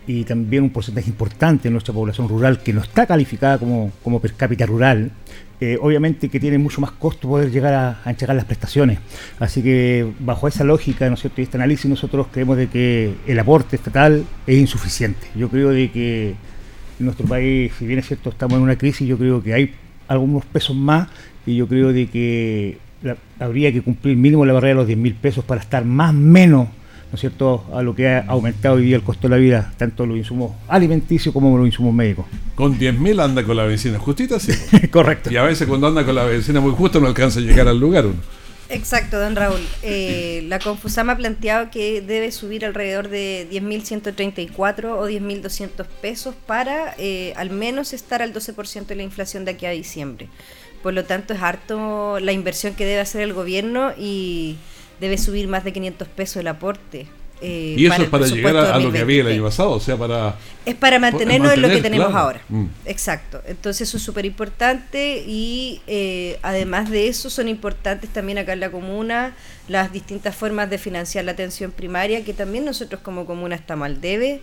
y 0.08 0.24
también 0.24 0.64
un 0.64 0.70
porcentaje 0.72 1.10
importante 1.10 1.70
de 1.70 1.72
nuestra 1.72 1.94
población 1.94 2.28
rural 2.28 2.64
que 2.64 2.74
no 2.74 2.82
está 2.82 3.06
calificada 3.06 3.58
como, 3.58 3.92
como 4.04 4.20
per 4.20 4.34
cápita 4.34 4.66
rural, 4.66 5.12
eh, 5.60 5.78
obviamente 5.80 6.28
que 6.30 6.40
tiene 6.40 6.58
mucho 6.58 6.82
más 6.82 6.90
costo 6.90 7.28
poder 7.28 7.52
llegar 7.52 7.76
a, 7.76 8.10
entregar 8.10 8.36
las 8.36 8.46
prestaciones. 8.46 8.98
Así 9.40 9.62
que 9.62 10.12
bajo 10.20 10.48
esa 10.48 10.64
lógica, 10.64 11.08
¿no 11.08 11.14
es 11.14 11.24
y 11.24 11.42
este 11.42 11.58
análisis 11.58 11.88
nosotros 11.88 12.26
creemos 12.32 12.58
de 12.58 12.68
que 12.68 13.14
el 13.28 13.38
aporte 13.38 13.76
estatal 13.76 14.26
es 14.48 14.58
insuficiente. 14.58 15.28
Yo 15.36 15.50
creo 15.50 15.70
de 15.70 15.92
que 15.92 16.30
en 17.00 17.06
nuestro 17.06 17.28
país, 17.28 17.72
si 17.78 17.86
bien 17.86 18.00
es 18.00 18.08
cierto, 18.08 18.32
estamos 18.32 18.58
en 18.58 18.64
una 18.64 18.76
crisis, 18.76 19.08
yo 19.08 19.20
creo 19.20 19.44
que 19.44 19.54
hay 19.54 19.76
algunos 20.08 20.44
pesos 20.46 20.76
más 20.76 21.08
y 21.46 21.56
yo 21.56 21.68
creo 21.68 21.94
de 21.94 22.08
que 22.08 22.80
habría 23.40 23.72
que 23.72 23.84
cumplir 23.84 24.18
mínimo 24.18 24.44
la 24.46 24.54
barrera 24.54 24.70
de 24.70 24.76
los 24.76 24.88
10 24.88 24.98
mil 24.98 25.14
pesos 25.14 25.46
para 25.46 25.62
estar 25.62 25.86
más 25.86 26.16
menos 26.16 26.70
¿no 27.12 27.16
es 27.16 27.20
cierto?, 27.20 27.66
a 27.74 27.82
lo 27.82 27.94
que 27.94 28.08
ha 28.08 28.20
aumentado 28.28 28.76
hoy 28.76 28.86
día 28.86 28.96
el 28.96 29.04
costo 29.04 29.28
de 29.28 29.36
la 29.36 29.38
vida, 29.38 29.74
tanto 29.78 30.06
los 30.06 30.18
insumos 30.18 30.54
alimenticios 30.70 31.34
como 31.34 31.58
los 31.58 31.68
insumos 31.68 31.94
médicos. 31.94 32.26
Con 32.56 32.80
10.000 32.80 33.22
anda 33.22 33.44
con 33.44 33.58
la 33.58 33.66
benzina 33.66 34.00
justita, 34.00 34.40
sí. 34.40 34.54
Correcto. 34.92 35.30
Y 35.30 35.36
a 35.36 35.44
veces 35.44 35.68
cuando 35.68 35.88
anda 35.88 36.06
con 36.06 36.16
la 36.16 36.24
benzina 36.24 36.62
muy 36.62 36.72
justa 36.72 37.00
no 37.00 37.08
alcanza 37.08 37.40
a 37.40 37.44
llegar 37.44 37.68
al 37.68 37.80
lugar 37.80 38.06
uno. 38.06 38.20
Exacto, 38.70 39.20
don 39.20 39.36
Raúl. 39.36 39.60
Eh, 39.84 40.46
la 40.48 40.60
Confusama 40.60 41.14
ha 41.14 41.18
planteado 41.18 41.70
que 41.70 42.02
debe 42.02 42.32
subir 42.32 42.66
alrededor 42.66 43.10
de 43.10 43.46
10.134 43.52 44.86
o 44.86 45.10
10.200 45.10 45.86
pesos 46.02 46.34
para 46.48 46.96
eh, 46.98 47.34
al 47.36 47.50
menos 47.50 47.92
estar 47.92 48.22
al 48.22 48.34
12% 48.34 48.86
de 48.86 48.96
la 48.96 49.04
inflación 49.04 49.44
de 49.44 49.52
aquí 49.52 49.66
a 49.66 49.72
diciembre. 49.72 50.30
Por 50.82 50.94
lo 50.94 51.04
tanto, 51.04 51.34
es 51.34 51.42
harto 51.42 52.20
la 52.22 52.32
inversión 52.32 52.74
que 52.74 52.86
debe 52.86 53.02
hacer 53.02 53.22
el 53.22 53.34
gobierno 53.34 53.92
y 53.98 54.56
debe 55.02 55.18
subir 55.18 55.50
más 55.50 55.66
de 55.66 55.74
500 55.74 56.08
pesos 56.08 56.38
el 56.38 56.48
aporte. 56.48 57.08
Eh, 57.44 57.74
y 57.76 57.88
eso 57.88 58.04
es 58.04 58.10
para 58.10 58.28
llegar 58.28 58.56
a, 58.56 58.78
lo 58.78 58.92
que 58.92 59.00
había 59.00 59.22
el 59.22 59.28
año 59.28 59.44
pasado, 59.44 59.72
o 59.72 59.80
sea, 59.80 59.98
para... 59.98 60.36
Es 60.64 60.76
para 60.76 61.00
mantenernos 61.00 61.52
en 61.54 61.64
lo 61.64 61.70
que 61.70 61.82
tenemos 61.82 62.14
ahora. 62.14 62.40
Mm. 62.50 62.66
Exacto. 62.86 63.42
Entonces 63.48 63.90
eso 63.90 63.98
es 63.98 64.04
súper 64.04 64.26
importante 64.26 65.24
y 65.26 65.82
eh, 65.88 66.38
además 66.44 66.92
de 66.92 67.08
eso 67.08 67.32
son 67.32 67.48
importantes 67.48 68.12
también 68.12 68.38
acá 68.38 68.54
en 68.54 68.60
la 68.60 68.70
comuna 68.70 69.36
las 69.68 69.92
distintas 69.92 70.36
formas 70.36 70.70
de 70.70 70.78
financiar 70.78 71.26
la 71.26 71.32
atención 71.32 71.72
primaria, 71.72 72.24
que 72.24 72.34
también 72.34 72.64
nosotros 72.64 73.02
como 73.02 73.26
comuna 73.26 73.56
estamos 73.56 73.88
al 73.88 74.02
debe 74.02 74.42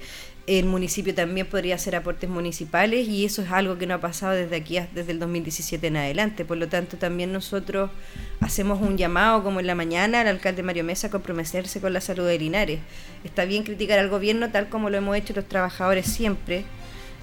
el 0.49 0.65
municipio 0.65 1.15
también 1.15 1.47
podría 1.47 1.75
hacer 1.75 1.95
aportes 1.95 2.31
municipales 2.31 3.07
y 3.07 3.27
eso 3.27 3.43
es 3.43 3.53
algo 3.53 3.77
que 3.77 3.87
no 3.87 3.93
ha 3.93 4.01
pasado 4.01 4.33
desde 4.33 4.57
aquí, 4.57 4.79
desde 4.95 5.13
el 5.13 5.19
2017 5.19 5.87
en 5.87 5.99
adelante. 5.99 6.47
Por 6.47 6.57
lo 6.57 6.69
tanto, 6.69 6.97
también 6.97 7.35
nosotros 7.35 7.91
hacemos 8.41 8.81
un 8.81 8.97
llamado, 8.97 9.45
como 9.45 9.61
en 9.61 9.67
la 9.67 9.75
mañana, 9.75 10.23
al 10.23 10.29
alcalde 10.29 10.63
Mario 10.63 10.85
Mesa 10.85 11.09
a 11.09 11.11
comprometerse 11.11 11.83
con 11.83 11.93
la 11.93 12.01
salud 12.01 12.27
de 12.27 12.39
Linares. 12.39 12.81
Está 13.25 13.45
bien 13.45 13.63
criticar 13.63 13.99
al 13.99 14.09
gobierno 14.09 14.51
tal 14.51 14.71
como 14.71 14.89
lo 14.89 14.97
hemos 14.97 15.19
hecho 15.19 15.35
los 15.35 15.47
trabajadores 15.47 16.07
siempre, 16.07 16.65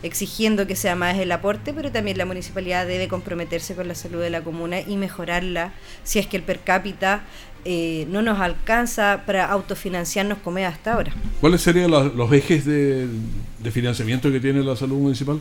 exigiendo 0.04 0.68
que 0.68 0.76
sea 0.76 0.96
más 0.96 1.18
el 1.18 1.32
aporte, 1.32 1.74
pero 1.74 1.92
también 1.92 2.20
la 2.20 2.26
municipalidad 2.26 2.86
debe 2.86 3.08
comprometerse 3.08 3.74
con 3.74 3.88
la 3.88 3.96
salud 3.96 4.22
de 4.22 4.30
la 4.30 4.44
comuna 4.44 4.82
y 4.82 4.98
mejorarla 4.98 5.74
si 6.04 6.20
es 6.20 6.28
que 6.28 6.38
el 6.38 6.44
per 6.44 6.60
cápita 6.60 7.24
eh, 7.68 8.06
no 8.12 8.22
nos 8.22 8.40
alcanza 8.40 9.24
para 9.26 9.46
autofinanciarnos 9.48 10.38
como 10.44 10.60
es 10.60 10.68
hasta 10.68 10.94
ahora. 10.94 11.12
¿Cuáles 11.42 11.62
serían 11.62 11.90
los, 11.90 12.32
ejes 12.32 12.64
de, 12.64 13.08
financiamiento 13.72 14.32
que 14.32 14.40
tiene 14.40 14.64
la 14.64 14.76
salud 14.76 14.98
municipal? 14.98 15.40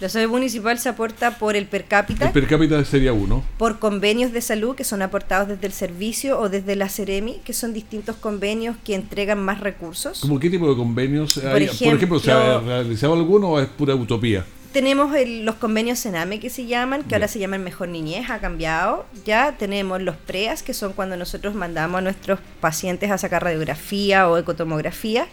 La 0.00 0.08
salud 0.08 0.30
municipal 0.30 0.78
se 0.78 0.88
aporta 0.88 1.38
por 1.38 1.56
el 1.56 1.66
per 1.66 1.86
cápita. 1.86 2.26
El 2.26 2.32
per 2.32 2.46
cápita 2.46 2.84
sería 2.84 3.12
uno. 3.12 3.42
Por 3.58 3.80
convenios 3.80 4.32
de 4.32 4.40
salud 4.40 4.76
que 4.76 4.84
son 4.84 5.02
aportados 5.02 5.48
desde 5.48 5.66
el 5.66 5.72
servicio 5.72 6.38
o 6.38 6.48
desde 6.48 6.76
la 6.76 6.88
Ceremi, 6.88 7.40
que 7.44 7.52
son 7.52 7.72
distintos 7.72 8.14
convenios 8.14 8.76
que 8.84 8.94
entregan 8.94 9.44
más 9.44 9.58
recursos. 9.58 10.20
¿Cómo 10.20 10.38
qué 10.38 10.50
tipo 10.50 10.70
de 10.70 10.76
convenios? 10.76 11.34
Por 11.34 11.60
ejemplo, 11.60 11.86
por 11.86 11.96
ejemplo 11.96 12.20
¿se 12.20 12.30
ha 12.30 12.60
realizado 12.60 13.14
alguno 13.14 13.48
o 13.48 13.60
es 13.60 13.66
pura 13.66 13.96
utopía? 13.96 14.46
Tenemos 14.72 15.12
los 15.26 15.54
convenios 15.56 15.98
Sename 15.98 16.40
que 16.40 16.50
se 16.50 16.66
llaman, 16.66 17.02
que 17.04 17.14
ahora 17.14 17.28
se 17.28 17.38
llaman 17.38 17.64
Mejor 17.64 17.88
Niñez, 17.88 18.30
ha 18.30 18.38
cambiado. 18.38 19.06
Ya 19.24 19.56
tenemos 19.58 20.00
los 20.02 20.16
PREAS, 20.16 20.62
que 20.62 20.74
son 20.74 20.92
cuando 20.92 21.16
nosotros 21.16 21.54
mandamos 21.54 21.98
a 21.98 22.02
nuestros 22.02 22.38
pacientes 22.60 23.10
a 23.10 23.18
sacar 23.18 23.44
radiografía 23.44 24.28
o 24.28 24.36
ecotomografía. 24.36 25.26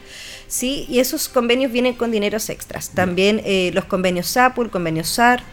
¿sí? 0.48 0.86
Y 0.90 1.00
esos 1.00 1.28
convenios 1.28 1.72
vienen 1.72 1.94
con 1.94 2.12
dineros 2.12 2.50
extras. 2.50 2.92
También 2.92 3.42
eh, 3.46 3.72
los 3.74 3.86
convenios 3.86 4.28
SAPU, 4.28 4.64
el 4.64 4.70
convenio 4.70 5.04
SAR, 5.04 5.44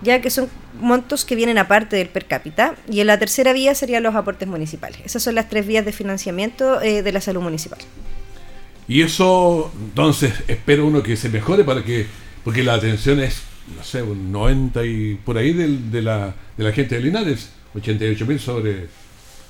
ya 0.00 0.20
que 0.20 0.30
son 0.30 0.48
montos 0.80 1.24
que 1.24 1.34
vienen 1.34 1.58
aparte 1.58 1.96
del 1.96 2.08
per 2.08 2.26
cápita. 2.26 2.76
Y 2.90 3.00
en 3.00 3.08
la 3.08 3.18
tercera 3.18 3.52
vía 3.52 3.74
serían 3.74 4.02
los 4.02 4.14
aportes 4.14 4.48
municipales. 4.48 5.00
Esas 5.04 5.22
son 5.22 5.34
las 5.34 5.48
tres 5.48 5.66
vías 5.66 5.84
de 5.84 5.92
financiamiento 5.92 6.80
eh, 6.80 7.02
de 7.02 7.12
la 7.12 7.20
salud 7.20 7.42
municipal. 7.42 7.78
Y 8.88 9.02
eso, 9.02 9.70
entonces, 9.78 10.32
espero 10.48 10.86
uno 10.86 11.02
que 11.02 11.14
se 11.16 11.28
mejore 11.28 11.62
para 11.62 11.84
que 11.84 12.06
porque 12.44 12.62
la 12.62 12.74
atención 12.74 13.20
es, 13.20 13.42
no 13.76 13.82
sé, 13.82 14.02
un 14.02 14.32
90 14.32 14.84
y 14.84 15.14
por 15.16 15.38
ahí 15.38 15.52
de, 15.52 16.02
la, 16.02 16.34
de 16.56 16.64
la 16.64 16.72
gente 16.72 16.96
de 16.96 17.02
Linares, 17.02 17.50
88 17.74 18.26
mil 18.26 18.40
sobre... 18.40 18.86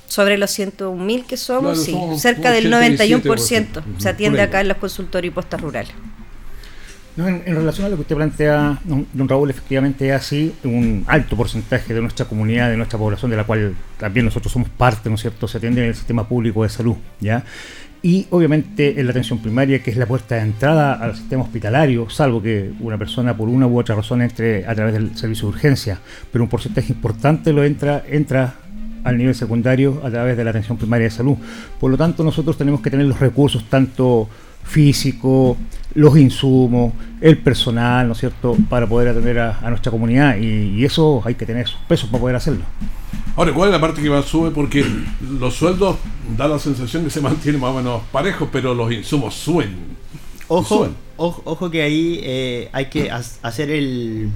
Sobre 0.07 0.37
los 0.37 0.49
101 0.49 1.03
mil 1.03 1.25
que 1.25 1.37
somos, 1.37 1.83
sí, 1.83 1.95
cerca 2.17 2.51
del 2.51 2.71
91% 2.71 3.83
se 3.99 4.09
atiende 4.09 4.41
acá 4.41 4.61
en 4.61 4.69
los 4.69 4.77
consultorios 4.77 5.31
y 5.31 5.35
postas 5.35 5.61
rurales. 5.61 5.91
en, 7.17 7.43
relación 7.45 7.85
a 7.85 7.89
lo 7.89 7.95
que 7.95 8.01
usted 8.01 8.15
plantea, 8.15 8.79
don, 8.83 9.29
Raúl, 9.29 9.51
efectivamente 9.51 10.09
es 10.09 10.15
así, 10.15 10.55
un 10.63 11.05
alto 11.07 11.37
porcentaje 11.37 11.93
de 11.93 12.01
nuestra 12.01 12.25
comunidad, 12.25 12.71
de 12.71 12.77
nuestra 12.77 12.97
población, 12.97 13.29
de 13.29 13.37
la 13.37 13.43
cual 13.43 13.75
también 13.99 14.25
nosotros 14.25 14.51
somos 14.51 14.69
parte, 14.69 15.09
¿no 15.09 15.15
es 15.15 15.21
cierto?, 15.21 15.47
se 15.47 15.59
atiende 15.59 15.83
en 15.83 15.89
el 15.89 15.95
sistema 15.95 16.27
público 16.27 16.63
de 16.63 16.69
salud, 16.69 16.95
¿ya? 17.19 17.43
Y 18.01 18.27
obviamente 18.29 18.99
en 18.99 19.05
la 19.05 19.11
atención 19.11 19.39
primaria, 19.39 19.83
que 19.83 19.91
es 19.91 19.97
la 19.97 20.05
puerta 20.05 20.35
de 20.35 20.41
entrada 20.41 20.93
al 20.93 21.15
sistema 21.15 21.43
hospitalario, 21.43 22.09
salvo 22.09 22.41
que 22.41 22.71
una 22.79 22.97
persona 22.97 23.35
por 23.35 23.49
una 23.49 23.67
u 23.67 23.77
otra 23.77 23.95
razón 23.95 24.21
entre 24.21 24.65
a 24.65 24.73
través 24.73 24.93
del 24.93 25.17
servicio 25.17 25.47
de 25.47 25.55
urgencia, 25.55 25.99
pero 26.31 26.43
un 26.43 26.49
porcentaje 26.49 26.93
importante 26.93 27.51
lo 27.51 27.63
entra, 27.63 28.03
entra 28.07 28.55
al 29.03 29.17
nivel 29.17 29.35
secundario 29.35 30.01
a 30.03 30.09
través 30.09 30.37
de 30.37 30.43
la 30.43 30.49
atención 30.51 30.77
primaria 30.77 31.05
de 31.05 31.11
salud. 31.11 31.35
Por 31.79 31.91
lo 31.91 31.97
tanto, 31.97 32.23
nosotros 32.23 32.57
tenemos 32.57 32.81
que 32.81 32.89
tener 32.89 33.05
los 33.05 33.19
recursos 33.19 33.65
tanto 33.69 34.29
físicos, 34.63 35.57
los 35.95 36.17
insumos, 36.17 36.93
el 37.21 37.37
personal, 37.37 38.07
¿no 38.07 38.13
es 38.13 38.19
cierto?, 38.19 38.55
para 38.69 38.87
poder 38.87 39.09
atender 39.09 39.39
a, 39.39 39.69
nuestra 39.69 39.91
comunidad 39.91 40.37
y, 40.37 40.79
y, 40.79 40.85
eso 40.85 41.21
hay 41.25 41.35
que 41.35 41.45
tener 41.45 41.65
esos 41.65 41.79
pesos 41.87 42.09
para 42.09 42.21
poder 42.21 42.35
hacerlo. 42.35 42.63
Ahora, 43.35 43.53
¿cuál 43.53 43.69
es 43.69 43.73
la 43.73 43.81
parte 43.81 44.01
que 44.01 44.09
más 44.09 44.25
sube? 44.25 44.51
Porque 44.51 44.85
los 45.39 45.55
sueldos 45.55 45.97
da 46.37 46.47
la 46.47 46.59
sensación 46.59 47.03
que 47.03 47.09
se 47.09 47.21
mantienen 47.29 47.59
más 47.59 47.71
o 47.71 47.77
menos 47.77 48.01
parejos, 48.11 48.49
pero 48.51 48.73
los 48.73 48.91
insumos 48.91 49.33
suben 49.33 49.99
Ojo, 50.51 50.89
ojo, 51.15 51.41
ojo 51.45 51.69
que 51.69 51.83
ahí 51.83 52.19
eh, 52.23 52.69
hay 52.71 52.85
que 52.85 53.11
hacer 53.11 53.69
el... 53.69 54.29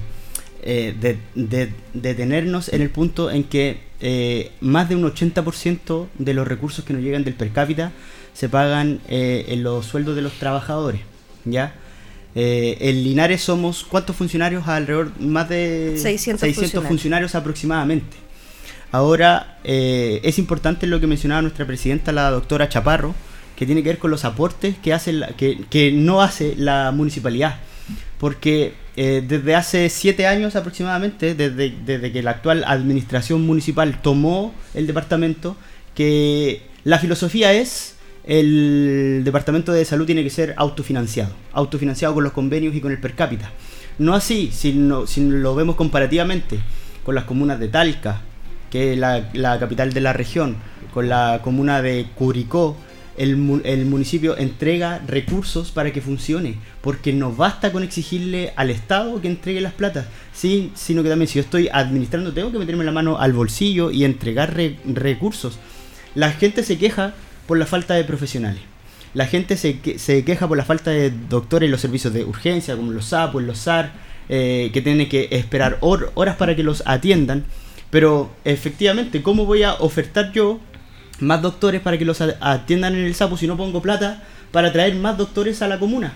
Eh, 0.66 0.94
de, 0.98 1.18
de, 1.34 1.70
detenernos 1.92 2.72
en 2.72 2.80
el 2.80 2.88
punto 2.88 3.30
en 3.30 3.44
que 3.44 3.80
eh, 4.00 4.50
más 4.62 4.88
de 4.88 4.96
un 4.96 5.02
80% 5.02 6.06
de 6.18 6.32
los 6.32 6.48
recursos 6.48 6.86
que 6.86 6.94
nos 6.94 7.02
llegan 7.02 7.22
del 7.22 7.34
per 7.34 7.50
cápita 7.50 7.92
se 8.34 8.48
pagan 8.48 9.00
en 9.08 9.62
los 9.62 9.86
sueldos 9.86 10.16
de 10.16 10.22
los 10.22 10.32
trabajadores, 10.34 11.00
¿ya? 11.44 11.74
en 12.34 13.04
Linares 13.04 13.42
somos, 13.42 13.84
¿cuántos 13.84 14.16
funcionarios? 14.16 14.66
Alrededor, 14.66 15.12
más 15.20 15.48
de 15.48 15.96
600, 15.96 16.84
funcionarios. 16.84 17.34
aproximadamente. 17.36 18.16
Ahora, 18.90 19.58
es 19.62 20.38
importante 20.38 20.86
lo 20.88 20.98
que 20.98 21.06
mencionaba 21.06 21.42
nuestra 21.42 21.64
presidenta, 21.64 22.10
la 22.10 22.30
doctora 22.30 22.68
Chaparro, 22.68 23.14
que 23.56 23.66
tiene 23.66 23.82
que 23.82 23.90
ver 23.90 23.98
con 23.98 24.10
los 24.10 24.24
aportes 24.24 24.76
que, 24.82 24.92
hace 24.92 25.20
que, 25.36 25.92
no 25.92 26.22
hace 26.22 26.54
la 26.56 26.90
municipalidad. 26.92 27.56
Porque 28.18 28.74
eh, 28.96 29.22
desde 29.26 29.54
hace 29.54 29.88
siete 29.90 30.26
años 30.26 30.56
aproximadamente, 30.56 31.34
desde, 31.34 31.74
desde 31.84 32.12
que 32.12 32.22
la 32.22 32.32
actual 32.32 32.64
administración 32.66 33.44
municipal 33.46 34.00
tomó 34.00 34.54
el 34.72 34.86
departamento, 34.86 35.56
que 35.94 36.62
la 36.84 36.98
filosofía 36.98 37.52
es 37.52 37.93
el 38.26 39.22
departamento 39.22 39.72
de 39.72 39.84
salud 39.84 40.06
tiene 40.06 40.22
que 40.22 40.30
ser 40.30 40.54
autofinanciado, 40.56 41.32
autofinanciado 41.52 42.14
con 42.14 42.24
los 42.24 42.32
convenios 42.32 42.74
y 42.74 42.80
con 42.80 42.90
el 42.90 43.00
per 43.00 43.14
cápita. 43.14 43.50
No 43.98 44.14
así, 44.14 44.50
si, 44.52 44.72
no, 44.72 45.04
lo 45.16 45.54
vemos 45.54 45.76
comparativamente 45.76 46.58
con 47.04 47.14
las 47.14 47.24
comunas 47.24 47.60
de 47.60 47.68
Talca, 47.68 48.22
que 48.70 48.94
es 48.94 48.98
la, 48.98 49.58
capital 49.60 49.92
de 49.92 50.00
la 50.00 50.12
región, 50.12 50.56
con 50.92 51.08
la 51.08 51.40
comuna 51.44 51.82
de 51.82 52.06
Curicó, 52.14 52.76
el, 53.16 53.60
el, 53.64 53.86
municipio 53.86 54.36
entrega 54.36 55.00
recursos 55.06 55.70
para 55.70 55.92
que 55.92 56.00
funcione, 56.00 56.56
porque 56.80 57.12
no 57.12 57.30
basta 57.30 57.70
con 57.70 57.84
exigirle 57.84 58.52
al 58.56 58.70
Estado 58.70 59.20
que 59.20 59.28
entregue 59.28 59.60
las 59.60 59.74
platas, 59.74 60.06
sí, 60.32 60.72
sino 60.74 61.04
que 61.04 61.10
también 61.10 61.28
si 61.28 61.34
yo 61.34 61.42
estoy 61.42 61.68
administrando 61.72 62.32
tengo 62.32 62.50
que 62.50 62.58
meterme 62.58 62.82
la 62.82 62.90
mano 62.90 63.18
al 63.18 63.32
bolsillo 63.32 63.92
y 63.92 64.04
entregar 64.04 64.56
recursos. 64.86 65.58
La 66.16 66.32
gente 66.32 66.64
se 66.64 66.78
queja 66.78 67.14
por 67.46 67.58
la 67.58 67.66
falta 67.66 67.94
de 67.94 68.04
profesionales. 68.04 68.60
La 69.14 69.26
gente 69.26 69.56
se, 69.56 69.78
se 69.98 70.24
queja 70.24 70.48
por 70.48 70.56
la 70.56 70.64
falta 70.64 70.90
de 70.90 71.10
doctores 71.10 71.68
en 71.68 71.70
los 71.70 71.80
servicios 71.80 72.12
de 72.12 72.24
urgencia, 72.24 72.76
como 72.76 72.92
los 72.92 73.06
SAPO, 73.06 73.40
los 73.40 73.58
SAR, 73.58 73.92
eh, 74.28 74.70
que 74.72 74.80
tienen 74.80 75.08
que 75.08 75.28
esperar 75.30 75.78
horas 75.80 76.36
para 76.36 76.56
que 76.56 76.62
los 76.62 76.82
atiendan. 76.86 77.44
Pero 77.90 78.30
efectivamente, 78.44 79.22
¿cómo 79.22 79.46
voy 79.46 79.62
a 79.62 79.74
ofertar 79.74 80.32
yo 80.32 80.60
más 81.20 81.42
doctores 81.42 81.80
para 81.80 81.98
que 81.98 82.04
los 82.04 82.20
atiendan 82.20 82.94
en 82.94 83.04
el 83.04 83.14
sapo 83.14 83.36
si 83.36 83.46
no 83.46 83.56
pongo 83.56 83.82
plata 83.82 84.22
para 84.50 84.72
traer 84.72 84.94
más 84.94 85.18
doctores 85.18 85.62
a 85.62 85.68
la 85.68 85.78
comuna. 85.78 86.14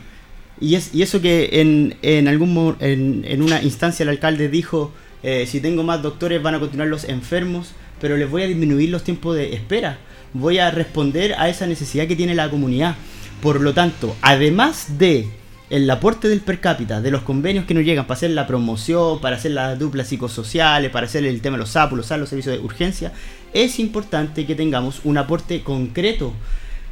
Y, 0.60 0.74
es, 0.74 0.94
y 0.94 1.02
eso 1.02 1.20
que 1.20 1.60
en, 1.60 1.96
en, 2.02 2.28
algún, 2.28 2.76
en, 2.80 3.24
en 3.26 3.42
una 3.42 3.62
instancia 3.62 4.02
el 4.02 4.08
alcalde 4.08 4.48
dijo, 4.48 4.92
eh, 5.22 5.46
si 5.46 5.60
tengo 5.60 5.82
más 5.82 6.02
doctores 6.02 6.42
van 6.42 6.54
a 6.54 6.60
continuar 6.60 6.88
los 6.88 7.04
enfermos, 7.04 7.72
pero 8.00 8.16
les 8.16 8.28
voy 8.28 8.42
a 8.42 8.46
disminuir 8.46 8.90
los 8.90 9.04
tiempos 9.04 9.36
de 9.36 9.54
espera. 9.54 9.98
Voy 10.34 10.58
a 10.58 10.70
responder 10.70 11.34
a 11.38 11.48
esa 11.48 11.66
necesidad 11.66 12.06
que 12.06 12.16
tiene 12.16 12.34
la 12.34 12.50
comunidad. 12.50 12.96
Por 13.42 13.60
lo 13.60 13.72
tanto, 13.72 14.16
además 14.20 14.98
de 14.98 15.28
el 15.70 15.88
aporte 15.90 16.28
del 16.28 16.40
per 16.40 16.60
cápita, 16.60 17.00
de 17.00 17.10
los 17.10 17.22
convenios 17.22 17.66
que 17.66 17.74
nos 17.74 17.84
llegan 17.84 18.06
para 18.06 18.16
hacer 18.16 18.30
la 18.30 18.46
promoción, 18.46 19.20
para 19.20 19.36
hacer 19.36 19.52
las 19.52 19.78
duplas 19.78 20.08
psicosociales, 20.08 20.90
para 20.90 21.06
hacer 21.06 21.24
el 21.24 21.40
tema 21.40 21.56
de 21.56 21.60
los 21.60 21.70
SAPUS, 21.70 21.98
los, 21.98 22.10
los 22.10 22.28
servicios 22.28 22.56
de 22.56 22.64
urgencia, 22.64 23.12
es 23.52 23.78
importante 23.78 24.46
que 24.46 24.54
tengamos 24.54 25.00
un 25.04 25.18
aporte 25.18 25.62
concreto. 25.62 26.32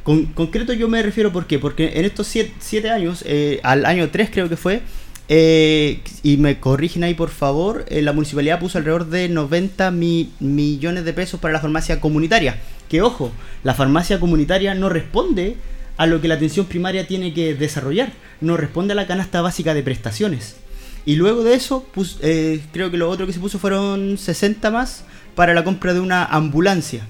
Con, 0.03 0.27
concreto 0.27 0.73
yo 0.73 0.87
me 0.87 1.01
refiero 1.01 1.33
¿por 1.33 1.47
qué? 1.47 1.59
Porque 1.59 1.93
en 1.95 2.05
estos 2.05 2.27
7 2.27 2.89
años, 2.89 3.23
eh, 3.27 3.59
al 3.63 3.85
año 3.85 4.09
3 4.09 4.29
creo 4.31 4.47
que 4.47 4.57
fue, 4.57 4.81
eh, 5.29 6.01
y 6.23 6.37
me 6.37 6.59
corrigen 6.59 7.03
ahí 7.03 7.13
por 7.13 7.29
favor, 7.29 7.85
eh, 7.89 8.01
la 8.01 8.13
municipalidad 8.13 8.59
puso 8.59 8.77
alrededor 8.77 9.09
de 9.09 9.29
90 9.29 9.91
millones 9.91 11.05
de 11.05 11.13
pesos 11.13 11.39
para 11.39 11.53
la 11.53 11.59
farmacia 11.59 11.99
comunitaria. 11.99 12.59
Que 12.89 13.01
ojo, 13.01 13.31
la 13.63 13.73
farmacia 13.73 14.19
comunitaria 14.19 14.73
no 14.75 14.89
responde 14.89 15.57
a 15.97 16.05
lo 16.05 16.21
que 16.21 16.27
la 16.27 16.35
atención 16.35 16.67
primaria 16.67 17.07
tiene 17.07 17.33
que 17.33 17.55
desarrollar, 17.55 18.11
no 18.39 18.55
responde 18.55 18.93
a 18.93 18.95
la 18.95 19.07
canasta 19.07 19.41
básica 19.41 19.73
de 19.73 19.83
prestaciones. 19.83 20.55
Y 21.05 21.15
luego 21.15 21.43
de 21.43 21.53
eso, 21.53 21.85
creo 21.93 22.91
que 22.91 22.97
lo 22.97 23.09
otro 23.09 23.25
que 23.25 23.33
se 23.33 23.39
puso 23.39 23.59
fueron 23.59 24.17
60 24.17 24.71
más 24.71 25.05
para 25.35 25.53
la 25.53 25.63
compra 25.63 25.93
de 25.93 26.01
una 26.01 26.25
ambulancia. 26.25 27.07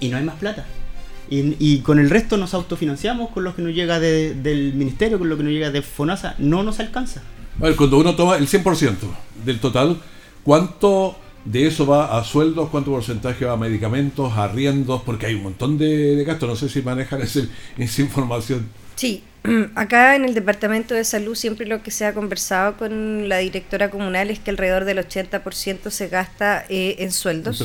Y 0.00 0.08
no 0.08 0.18
hay 0.18 0.24
más 0.24 0.36
plata. 0.36 0.66
Y, 1.30 1.78
con 1.78 1.98
el 1.98 2.10
resto 2.10 2.36
nos 2.36 2.52
autofinanciamos 2.52 3.30
con 3.30 3.44
lo 3.44 3.56
que 3.56 3.62
nos 3.62 3.74
llega 3.74 3.98
del 3.98 4.74
ministerio, 4.74 5.18
con 5.18 5.30
lo 5.30 5.38
que 5.38 5.42
nos 5.42 5.52
llega 5.52 5.70
de 5.70 5.80
FONASA. 5.80 6.34
No 6.38 6.62
nos 6.62 6.78
alcanza. 6.78 7.22
Bueno, 7.56 7.76
cuando 7.76 7.98
uno 7.98 8.16
toma 8.16 8.36
el 8.36 8.48
100% 8.48 8.96
del 9.44 9.60
total, 9.60 10.00
¿cuánto 10.42 11.16
de 11.44 11.66
eso 11.66 11.86
va 11.86 12.18
a 12.18 12.24
sueldos? 12.24 12.68
¿Cuánto 12.70 12.90
porcentaje 12.90 13.44
va 13.44 13.52
a 13.52 13.56
medicamentos, 13.56 14.32
a 14.32 14.44
arriendos? 14.44 15.02
Porque 15.02 15.26
hay 15.26 15.34
un 15.34 15.42
montón 15.44 15.78
de, 15.78 16.22
gastos. 16.24 16.48
No 16.48 16.56
sé 16.56 16.68
si 16.68 16.82
manejan 16.82 17.20
esa 17.20 18.02
información. 18.02 18.68
Sí, 18.96 19.24
acá 19.74 20.14
en 20.16 20.24
el 20.24 20.34
Departamento 20.34 20.94
de 20.94 21.04
Salud 21.04 21.34
siempre 21.34 21.66
lo 21.66 21.82
que 21.82 21.90
se 21.90 22.06
ha 22.06 22.14
conversado 22.14 22.76
con 22.76 23.28
la 23.28 23.38
directora 23.38 23.90
comunal 23.90 24.30
es 24.30 24.38
que 24.38 24.50
alrededor 24.50 24.84
del 24.84 24.98
80% 24.98 25.90
se 25.90 26.08
gasta 26.08 26.64
eh, 26.68 26.96
en 26.98 27.10
sueldos, 27.10 27.60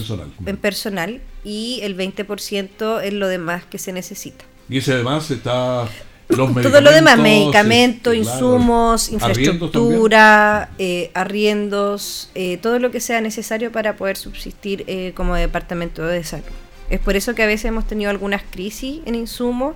en 0.46 0.58
personal. 0.58 1.22
y 1.44 1.80
el 1.84 1.96
20% 1.96 3.04
en 3.04 3.20
lo 3.20 3.28
demás 3.28 3.64
que 3.66 3.78
se 3.78 3.94
necesita. 3.94 4.46
Y 4.70 4.80
ese 4.80 4.94
además 4.94 5.30
está... 5.32 5.88
Los 6.30 6.54
Todo 6.62 6.82
lo 6.82 6.92
demás, 6.92 7.18
medicamentos, 7.18 8.16
insumos, 8.16 9.10
infraestructura, 9.10 10.70
eh, 10.78 11.10
arriendos, 11.14 12.30
eh, 12.36 12.58
todo 12.58 12.80
lo 12.80 12.92
que 12.92 13.00
sea 13.00 13.22
necesario 13.22 13.72
para 13.72 13.96
poder 13.96 14.18
subsistir 14.18 15.14
como 15.16 15.36
departamento 15.36 16.06
de 16.06 16.24
salud. 16.24 16.46
Es 16.90 17.00
por 17.00 17.16
eso 17.16 17.36
que 17.36 17.44
a 17.44 17.48
veces 17.48 17.66
hemos 17.66 17.88
tenido 17.88 18.10
algunas 18.10 18.44
crisis 18.44 19.02
en 19.06 19.16
insumos 19.16 19.76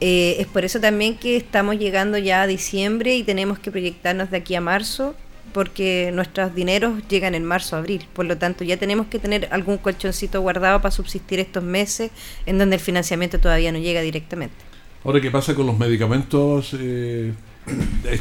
eh, 0.00 0.36
es 0.40 0.46
por 0.46 0.64
eso 0.64 0.78
también 0.80 1.16
que 1.16 1.36
estamos 1.36 1.78
llegando 1.78 2.18
ya 2.18 2.42
a 2.42 2.46
diciembre 2.46 3.16
y 3.16 3.22
tenemos 3.22 3.58
que 3.58 3.70
proyectarnos 3.70 4.30
de 4.30 4.36
aquí 4.38 4.54
a 4.54 4.60
marzo 4.60 5.14
porque 5.54 6.10
nuestros 6.12 6.54
dineros 6.54 7.02
llegan 7.08 7.34
en 7.34 7.44
marzo, 7.44 7.76
abril. 7.76 8.06
Por 8.12 8.26
lo 8.26 8.36
tanto, 8.36 8.62
ya 8.62 8.76
tenemos 8.76 9.06
que 9.06 9.18
tener 9.18 9.48
algún 9.50 9.78
colchoncito 9.78 10.42
guardado 10.42 10.82
para 10.82 10.90
subsistir 10.90 11.40
estos 11.40 11.62
meses 11.62 12.10
en 12.44 12.58
donde 12.58 12.76
el 12.76 12.82
financiamiento 12.82 13.38
todavía 13.38 13.72
no 13.72 13.78
llega 13.78 14.02
directamente. 14.02 14.65
Ahora, 15.06 15.20
¿qué 15.20 15.30
pasa 15.30 15.54
con 15.54 15.66
los 15.66 15.78
medicamentos? 15.78 16.76
Eh, 16.76 17.32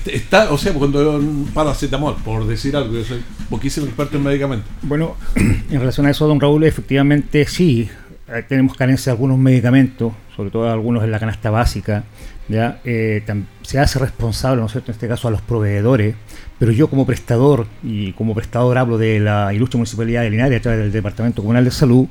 está, 0.05 0.51
o 0.51 0.57
sea, 0.59 0.71
cuando 0.71 1.19
paracetamol, 1.51 2.15
por 2.23 2.45
decir 2.45 2.75
algo, 2.75 2.93
yo 2.93 3.03
soy 3.03 3.23
poquísimo 3.49 3.87
experto 3.87 4.17
en 4.17 4.23
medicamentos. 4.23 4.69
Bueno, 4.83 5.15
en 5.35 5.79
relación 5.79 6.05
a 6.05 6.11
eso, 6.11 6.27
don 6.27 6.39
Raúl, 6.39 6.63
efectivamente 6.63 7.47
sí, 7.47 7.89
eh, 8.27 8.43
tenemos 8.47 8.77
carencia 8.77 9.11
de 9.11 9.15
algunos 9.15 9.39
medicamentos, 9.39 10.13
sobre 10.35 10.51
todo 10.51 10.71
algunos 10.71 11.03
en 11.03 11.09
la 11.09 11.19
canasta 11.19 11.49
básica, 11.49 12.03
¿ya? 12.49 12.79
Eh, 12.85 13.23
se 13.63 13.79
hace 13.79 13.97
responsable, 13.97 14.59
¿no 14.59 14.67
es 14.67 14.73
cierto?, 14.73 14.91
en 14.91 14.93
este 14.93 15.07
caso 15.07 15.27
a 15.27 15.31
los 15.31 15.41
proveedores, 15.41 16.13
pero 16.59 16.71
yo 16.71 16.87
como 16.87 17.07
prestador, 17.07 17.65
y 17.81 18.11
como 18.11 18.35
prestador 18.35 18.77
hablo 18.77 18.99
de 18.99 19.19
la 19.19 19.51
ilustre 19.55 19.79
Municipalidad 19.79 20.21
de 20.21 20.29
Linares 20.29 20.59
a 20.59 20.61
través 20.61 20.81
del 20.81 20.91
Departamento 20.91 21.41
Comunal 21.41 21.65
de 21.65 21.71
Salud, 21.71 22.05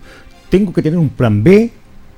tengo 0.51 0.73
que 0.73 0.83
tener 0.83 0.99
un 0.99 1.11
plan 1.11 1.45
B 1.45 1.71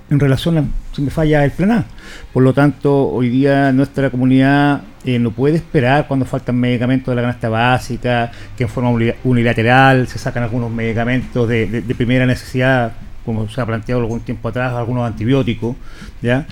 en 0.08 0.20
relación 0.20 0.58
a 0.58 0.64
si 0.94 1.02
me 1.02 1.10
falla 1.10 1.44
el 1.44 1.50
plan 1.50 1.72
A. 1.72 1.84
Por 2.32 2.42
lo 2.42 2.52
tanto, 2.54 3.08
hoy 3.08 3.28
día 3.28 3.72
nuestra 3.72 4.10
comunidad 4.10 4.82
eh, 5.04 5.18
no 5.18 5.30
puede 5.30 5.56
esperar 5.56 6.06
cuando 6.06 6.24
faltan 6.24 6.56
medicamentos 6.56 7.12
de 7.12 7.16
la 7.16 7.22
canasta 7.22 7.48
básica, 7.48 8.30
que 8.56 8.64
en 8.64 8.70
forma 8.70 8.90
unilateral 9.24 10.06
se 10.08 10.18
sacan 10.18 10.42
algunos 10.42 10.70
medicamentos 10.70 11.48
de 11.48 11.94
primera 11.96 12.24
necesidad 12.26 12.92
como 13.26 13.48
se 13.48 13.60
ha 13.60 13.66
planteado 13.66 14.00
algún 14.00 14.20
tiempo 14.20 14.48
atrás, 14.48 14.72
algunos 14.72 15.04
antibióticos, 15.04 15.76
¿ya? 16.22 16.46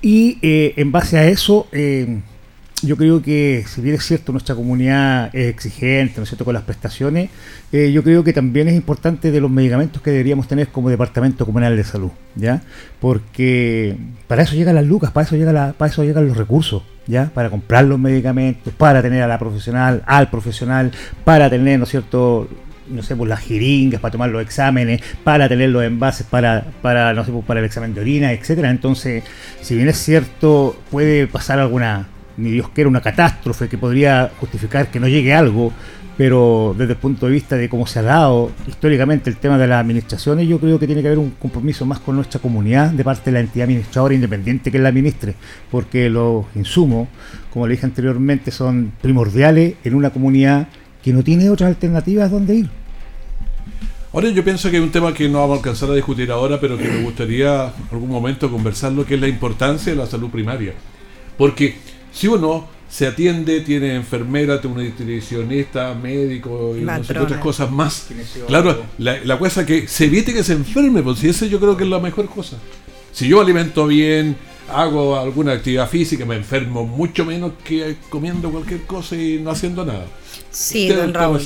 Y 0.00 0.38
eh, 0.40 0.72
en 0.76 0.92
base 0.92 1.18
a 1.18 1.26
eso, 1.26 1.66
eh, 1.72 2.20
yo 2.82 2.96
creo 2.96 3.22
que, 3.22 3.64
si 3.66 3.80
bien 3.80 3.94
es 3.94 4.04
cierto, 4.04 4.32
nuestra 4.32 4.54
comunidad 4.54 5.34
es 5.34 5.48
exigente, 5.48 6.14
¿no 6.18 6.24
es 6.24 6.28
cierto?, 6.28 6.44
con 6.44 6.54
las 6.54 6.64
prestaciones, 6.64 7.30
eh, 7.72 7.92
yo 7.92 8.02
creo 8.02 8.24
que 8.24 8.32
también 8.32 8.68
es 8.68 8.74
importante 8.74 9.30
de 9.30 9.40
los 9.40 9.50
medicamentos 9.50 10.02
que 10.02 10.10
deberíamos 10.10 10.48
tener 10.48 10.68
como 10.68 10.90
Departamento 10.90 11.46
Comunal 11.46 11.76
de 11.76 11.84
Salud, 11.84 12.10
¿ya? 12.34 12.62
Porque 13.00 13.96
para 14.26 14.42
eso 14.42 14.54
llegan 14.54 14.74
las 14.74 14.86
lucas, 14.86 15.10
para 15.12 15.26
eso, 15.26 15.36
llega 15.36 15.52
la, 15.52 15.72
para 15.72 15.90
eso 15.90 16.04
llegan 16.04 16.26
los 16.26 16.36
recursos, 16.36 16.82
¿ya? 17.06 17.30
Para 17.32 17.50
comprar 17.50 17.84
los 17.84 17.98
medicamentos, 17.98 18.72
para 18.74 19.00
tener 19.00 19.22
a 19.22 19.26
la 19.26 19.38
profesional, 19.38 20.02
al 20.06 20.28
profesional, 20.30 20.90
para 21.24 21.48
tener, 21.48 21.78
¿no 21.78 21.84
es 21.84 21.90
cierto?, 21.90 22.48
no 22.88 23.02
sé, 23.02 23.16
pues 23.16 23.28
las 23.28 23.40
jeringas 23.40 24.00
para 24.00 24.12
tomar 24.12 24.30
los 24.30 24.42
exámenes, 24.42 25.00
para 25.24 25.48
tener 25.48 25.70
los 25.70 25.84
envases 25.84 26.26
para, 26.26 26.64
para, 26.82 27.14
no 27.14 27.24
sé, 27.24 27.32
pues, 27.32 27.44
para 27.44 27.60
el 27.60 27.66
examen 27.66 27.94
de 27.94 28.00
orina, 28.00 28.32
etcétera. 28.32 28.70
Entonces, 28.70 29.22
si 29.60 29.76
bien 29.76 29.88
es 29.88 29.98
cierto, 29.98 30.76
puede 30.90 31.26
pasar 31.26 31.58
alguna, 31.58 32.08
ni 32.36 32.50
Dios 32.50 32.68
quiera, 32.70 32.88
una 32.88 33.00
catástrofe 33.00 33.68
que 33.68 33.78
podría 33.78 34.30
justificar 34.38 34.90
que 34.90 35.00
no 35.00 35.08
llegue 35.08 35.34
algo, 35.34 35.72
pero 36.16 36.74
desde 36.76 36.92
el 36.92 36.98
punto 36.98 37.26
de 37.26 37.32
vista 37.32 37.56
de 37.56 37.68
cómo 37.68 37.86
se 37.86 37.98
ha 37.98 38.02
dado 38.02 38.50
históricamente 38.66 39.30
el 39.30 39.36
tema 39.36 39.58
de 39.58 39.66
las 39.66 39.80
administraciones, 39.80 40.46
yo 40.46 40.58
creo 40.58 40.78
que 40.78 40.86
tiene 40.86 41.02
que 41.02 41.08
haber 41.08 41.18
un 41.18 41.30
compromiso 41.30 41.86
más 41.86 42.00
con 42.00 42.16
nuestra 42.16 42.40
comunidad 42.40 42.90
de 42.90 43.02
parte 43.02 43.30
de 43.30 43.32
la 43.32 43.40
entidad 43.40 43.64
administradora 43.64 44.14
independiente 44.14 44.70
que 44.70 44.78
la 44.78 44.90
administre, 44.90 45.34
porque 45.70 46.10
los 46.10 46.44
insumos, 46.54 47.08
como 47.50 47.66
le 47.66 47.74
dije 47.74 47.86
anteriormente, 47.86 48.50
son 48.50 48.92
primordiales 49.00 49.74
en 49.84 49.94
una 49.94 50.10
comunidad 50.10 50.68
que 51.02 51.12
no 51.12 51.22
tiene 51.22 51.50
otras 51.50 51.68
alternativas 51.68 52.30
donde 52.30 52.54
ir. 52.56 52.70
Ahora 54.12 54.28
yo 54.28 54.44
pienso 54.44 54.70
que 54.70 54.76
hay 54.76 54.82
un 54.82 54.90
tema 54.90 55.14
que 55.14 55.26
no 55.26 55.40
vamos 55.40 55.54
a 55.54 55.58
alcanzar 55.60 55.90
a 55.90 55.94
discutir 55.94 56.30
ahora, 56.30 56.60
pero 56.60 56.76
que 56.76 56.84
me 56.84 57.02
gustaría 57.02 57.64
en 57.64 57.88
algún 57.90 58.10
momento 58.10 58.50
conversarlo, 58.50 59.06
que 59.06 59.14
es 59.14 59.20
la 59.20 59.28
importancia 59.28 59.90
de 59.90 59.98
la 59.98 60.06
salud 60.06 60.28
primaria. 60.28 60.74
Porque 61.38 61.76
si 62.12 62.28
uno 62.28 62.68
se 62.92 63.06
atiende, 63.06 63.62
tiene 63.62 63.94
enfermera, 63.94 64.60
tiene 64.60 64.76
una 64.76 64.84
nutricionista, 64.84 65.94
médico 65.94 66.76
y 66.76 66.82
no 66.82 67.02
sé 67.02 67.14
qué 67.14 67.20
otras 67.20 67.40
cosas 67.40 67.70
más. 67.70 68.08
Claro, 68.46 68.84
la, 68.98 69.18
la 69.24 69.38
cosa 69.38 69.64
que 69.64 69.88
se 69.88 70.04
evite 70.04 70.34
que 70.34 70.44
se 70.44 70.52
enferme, 70.52 71.02
pues 71.02 71.18
si 71.18 71.30
eso 71.30 71.46
yo 71.46 71.58
creo 71.58 71.74
que 71.74 71.84
es 71.84 71.90
la 71.90 72.00
mejor 72.00 72.26
cosa. 72.26 72.58
Si 73.12 73.26
yo 73.26 73.40
alimento 73.40 73.86
bien, 73.86 74.36
hago 74.70 75.18
alguna 75.18 75.52
actividad 75.52 75.88
física, 75.88 76.26
me 76.26 76.36
enfermo 76.36 76.84
mucho 76.84 77.24
menos 77.24 77.52
que 77.64 77.96
comiendo 78.10 78.50
cualquier 78.50 78.82
cosa 78.82 79.16
y 79.16 79.38
no 79.38 79.50
haciendo 79.50 79.86
nada. 79.86 80.04
Sí, 80.50 80.88
don 80.88 81.14
Raúl. 81.14 81.40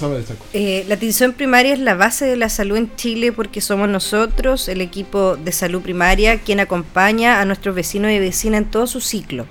Eh, 0.52 0.84
la 0.88 0.96
atención 0.96 1.32
primaria 1.32 1.74
es 1.74 1.78
la 1.78 1.94
base 1.94 2.24
de 2.24 2.36
la 2.36 2.48
salud 2.48 2.76
en 2.76 2.94
Chile 2.96 3.30
porque 3.30 3.60
somos 3.60 3.88
nosotros, 3.88 4.68
el 4.68 4.80
equipo 4.80 5.36
de 5.36 5.52
salud 5.52 5.80
primaria, 5.80 6.40
quien 6.40 6.58
acompaña 6.58 7.40
a 7.40 7.44
nuestros 7.44 7.76
vecinos 7.76 8.10
y 8.10 8.18
vecinas 8.18 8.62
en 8.62 8.70
todo 8.70 8.88
su 8.88 9.00
ciclo 9.00 9.46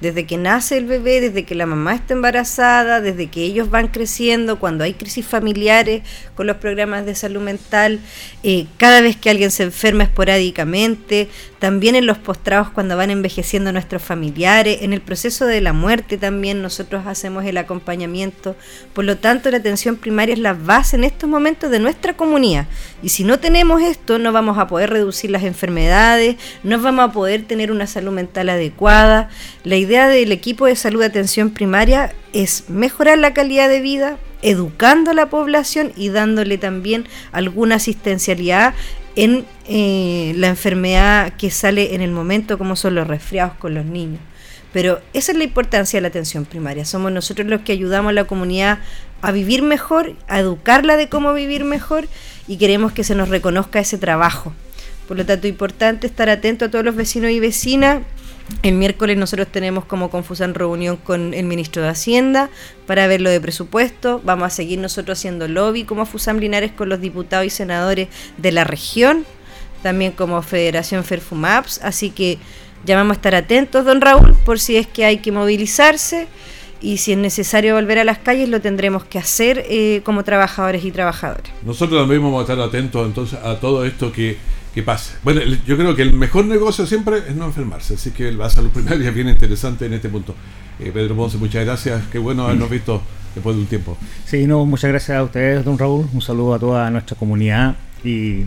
desde 0.00 0.26
que 0.26 0.36
nace 0.36 0.78
el 0.78 0.86
bebé, 0.86 1.20
desde 1.20 1.44
que 1.44 1.54
la 1.54 1.66
mamá 1.66 1.94
está 1.94 2.14
embarazada, 2.14 3.00
desde 3.00 3.26
que 3.28 3.42
ellos 3.42 3.70
van 3.70 3.88
creciendo, 3.88 4.58
cuando 4.58 4.84
hay 4.84 4.94
crisis 4.94 5.26
familiares 5.26 6.02
con 6.34 6.46
los 6.46 6.56
programas 6.56 7.06
de 7.06 7.14
salud 7.14 7.42
mental, 7.42 8.00
eh, 8.42 8.66
cada 8.78 9.00
vez 9.00 9.16
que 9.16 9.30
alguien 9.30 9.50
se 9.50 9.64
enferma 9.64 10.04
esporádicamente, 10.04 11.28
también 11.60 11.94
en 11.94 12.06
los 12.06 12.16
postrados 12.16 12.70
cuando 12.70 12.96
van 12.96 13.10
envejeciendo 13.10 13.70
nuestros 13.70 14.02
familiares, 14.02 14.78
en 14.80 14.94
el 14.94 15.02
proceso 15.02 15.44
de 15.44 15.60
la 15.60 15.74
muerte 15.74 16.16
también 16.16 16.62
nosotros 16.62 17.06
hacemos 17.06 17.44
el 17.44 17.58
acompañamiento. 17.58 18.56
Por 18.94 19.04
lo 19.04 19.18
tanto, 19.18 19.50
la 19.50 19.58
atención 19.58 19.96
primaria 19.96 20.32
es 20.32 20.38
la 20.38 20.54
base 20.54 20.96
en 20.96 21.04
estos 21.04 21.28
momentos 21.28 21.70
de 21.70 21.78
nuestra 21.78 22.16
comunidad. 22.16 22.66
Y 23.02 23.10
si 23.10 23.24
no 23.24 23.38
tenemos 23.38 23.82
esto, 23.82 24.18
no 24.18 24.32
vamos 24.32 24.56
a 24.56 24.68
poder 24.68 24.88
reducir 24.88 25.30
las 25.30 25.42
enfermedades, 25.44 26.36
no 26.62 26.80
vamos 26.80 27.10
a 27.10 27.12
poder 27.12 27.46
tener 27.46 27.70
una 27.70 27.86
salud 27.86 28.12
mental 28.12 28.48
adecuada. 28.48 29.28
La 29.62 29.76
idea 29.76 30.08
del 30.08 30.32
equipo 30.32 30.64
de 30.64 30.76
salud 30.76 31.00
de 31.00 31.06
atención 31.06 31.50
primaria 31.50 32.14
es 32.32 32.70
mejorar 32.70 33.18
la 33.18 33.34
calidad 33.34 33.68
de 33.68 33.80
vida, 33.80 34.16
educando 34.42 35.10
a 35.10 35.14
la 35.14 35.28
población 35.28 35.92
y 35.94 36.08
dándole 36.08 36.56
también 36.56 37.06
alguna 37.32 37.74
asistencialidad 37.74 38.72
en 39.16 39.44
eh, 39.68 40.32
la 40.36 40.48
enfermedad 40.48 41.32
que 41.34 41.50
sale 41.50 41.94
en 41.94 42.00
el 42.00 42.10
momento, 42.10 42.58
como 42.58 42.76
son 42.76 42.94
los 42.94 43.06
resfriados 43.06 43.54
con 43.54 43.74
los 43.74 43.84
niños. 43.84 44.20
Pero 44.72 45.00
esa 45.12 45.32
es 45.32 45.38
la 45.38 45.44
importancia 45.44 45.96
de 45.96 46.02
la 46.02 46.08
atención 46.08 46.44
primaria. 46.44 46.84
Somos 46.84 47.10
nosotros 47.10 47.48
los 47.48 47.62
que 47.62 47.72
ayudamos 47.72 48.10
a 48.10 48.14
la 48.14 48.24
comunidad 48.24 48.78
a 49.20 49.32
vivir 49.32 49.62
mejor, 49.62 50.14
a 50.28 50.38
educarla 50.38 50.96
de 50.96 51.08
cómo 51.08 51.34
vivir 51.34 51.64
mejor 51.64 52.06
y 52.46 52.56
queremos 52.56 52.92
que 52.92 53.04
se 53.04 53.14
nos 53.14 53.28
reconozca 53.28 53.80
ese 53.80 53.98
trabajo. 53.98 54.52
Por 55.08 55.16
lo 55.16 55.26
tanto, 55.26 55.48
importante 55.48 56.06
estar 56.06 56.30
atento 56.30 56.66
a 56.66 56.70
todos 56.70 56.84
los 56.84 56.94
vecinos 56.94 57.32
y 57.32 57.40
vecinas 57.40 58.02
el 58.62 58.74
miércoles 58.74 59.16
nosotros 59.16 59.48
tenemos 59.48 59.84
como 59.84 60.10
Confusan 60.10 60.54
reunión 60.54 60.96
con 60.96 61.34
el 61.34 61.44
ministro 61.44 61.82
de 61.82 61.88
Hacienda 61.88 62.50
para 62.86 63.06
ver 63.06 63.20
lo 63.20 63.30
de 63.30 63.40
presupuesto. 63.40 64.20
Vamos 64.24 64.46
a 64.46 64.50
seguir 64.50 64.78
nosotros 64.78 65.18
haciendo 65.18 65.48
lobby 65.48 65.84
como 65.84 66.06
Fusam 66.06 66.38
Linares 66.38 66.72
con 66.72 66.88
los 66.88 67.00
diputados 67.00 67.46
y 67.46 67.50
senadores 67.50 68.08
de 68.36 68.52
la 68.52 68.64
región, 68.64 69.24
también 69.82 70.12
como 70.12 70.40
Federación 70.42 71.04
Ferfumaps. 71.04 71.80
Así 71.82 72.10
que 72.10 72.38
ya 72.84 72.96
vamos 72.96 73.12
a 73.12 73.16
estar 73.16 73.34
atentos, 73.34 73.84
don 73.84 74.00
Raúl, 74.00 74.34
por 74.44 74.58
si 74.58 74.76
es 74.76 74.86
que 74.86 75.04
hay 75.04 75.18
que 75.18 75.32
movilizarse 75.32 76.28
y 76.80 76.96
si 76.96 77.12
es 77.12 77.18
necesario 77.18 77.74
volver 77.74 77.98
a 77.98 78.04
las 78.04 78.18
calles 78.18 78.48
lo 78.48 78.60
tendremos 78.60 79.04
que 79.04 79.18
hacer 79.18 79.64
eh, 79.68 80.00
como 80.04 80.24
trabajadores 80.24 80.84
y 80.84 80.90
trabajadoras. 80.90 81.50
Nosotros 81.64 82.00
también 82.00 82.22
vamos 82.22 82.38
a 82.40 82.42
estar 82.52 82.60
atentos 82.60 83.06
entonces 83.06 83.38
a 83.42 83.60
todo 83.60 83.84
esto 83.84 84.12
que 84.12 84.38
que 84.74 84.82
pase. 84.82 85.14
Bueno, 85.22 85.40
yo 85.66 85.76
creo 85.76 85.96
que 85.96 86.02
el 86.02 86.12
mejor 86.12 86.44
negocio 86.44 86.86
siempre 86.86 87.18
es 87.28 87.34
no 87.34 87.46
enfermarse, 87.46 87.94
así 87.94 88.10
que 88.10 88.30
la 88.32 88.48
salud 88.50 88.70
primaria 88.70 89.08
es 89.08 89.14
bien 89.14 89.28
interesante 89.28 89.86
en 89.86 89.94
este 89.94 90.08
punto. 90.08 90.34
Eh, 90.78 90.90
Pedro 90.92 91.16
Ponce, 91.16 91.38
muchas 91.38 91.64
gracias, 91.64 92.02
qué 92.10 92.18
bueno 92.18 92.44
habernos 92.44 92.70
visto 92.70 93.02
después 93.34 93.56
de 93.56 93.62
un 93.62 93.68
tiempo. 93.68 93.96
Sí, 94.24 94.46
no, 94.46 94.64
muchas 94.64 94.90
gracias 94.90 95.18
a 95.18 95.22
ustedes, 95.22 95.64
don 95.64 95.78
Raúl, 95.78 96.08
un 96.12 96.22
saludo 96.22 96.54
a 96.54 96.58
toda 96.58 96.90
nuestra 96.90 97.16
comunidad 97.16 97.76
y 98.04 98.44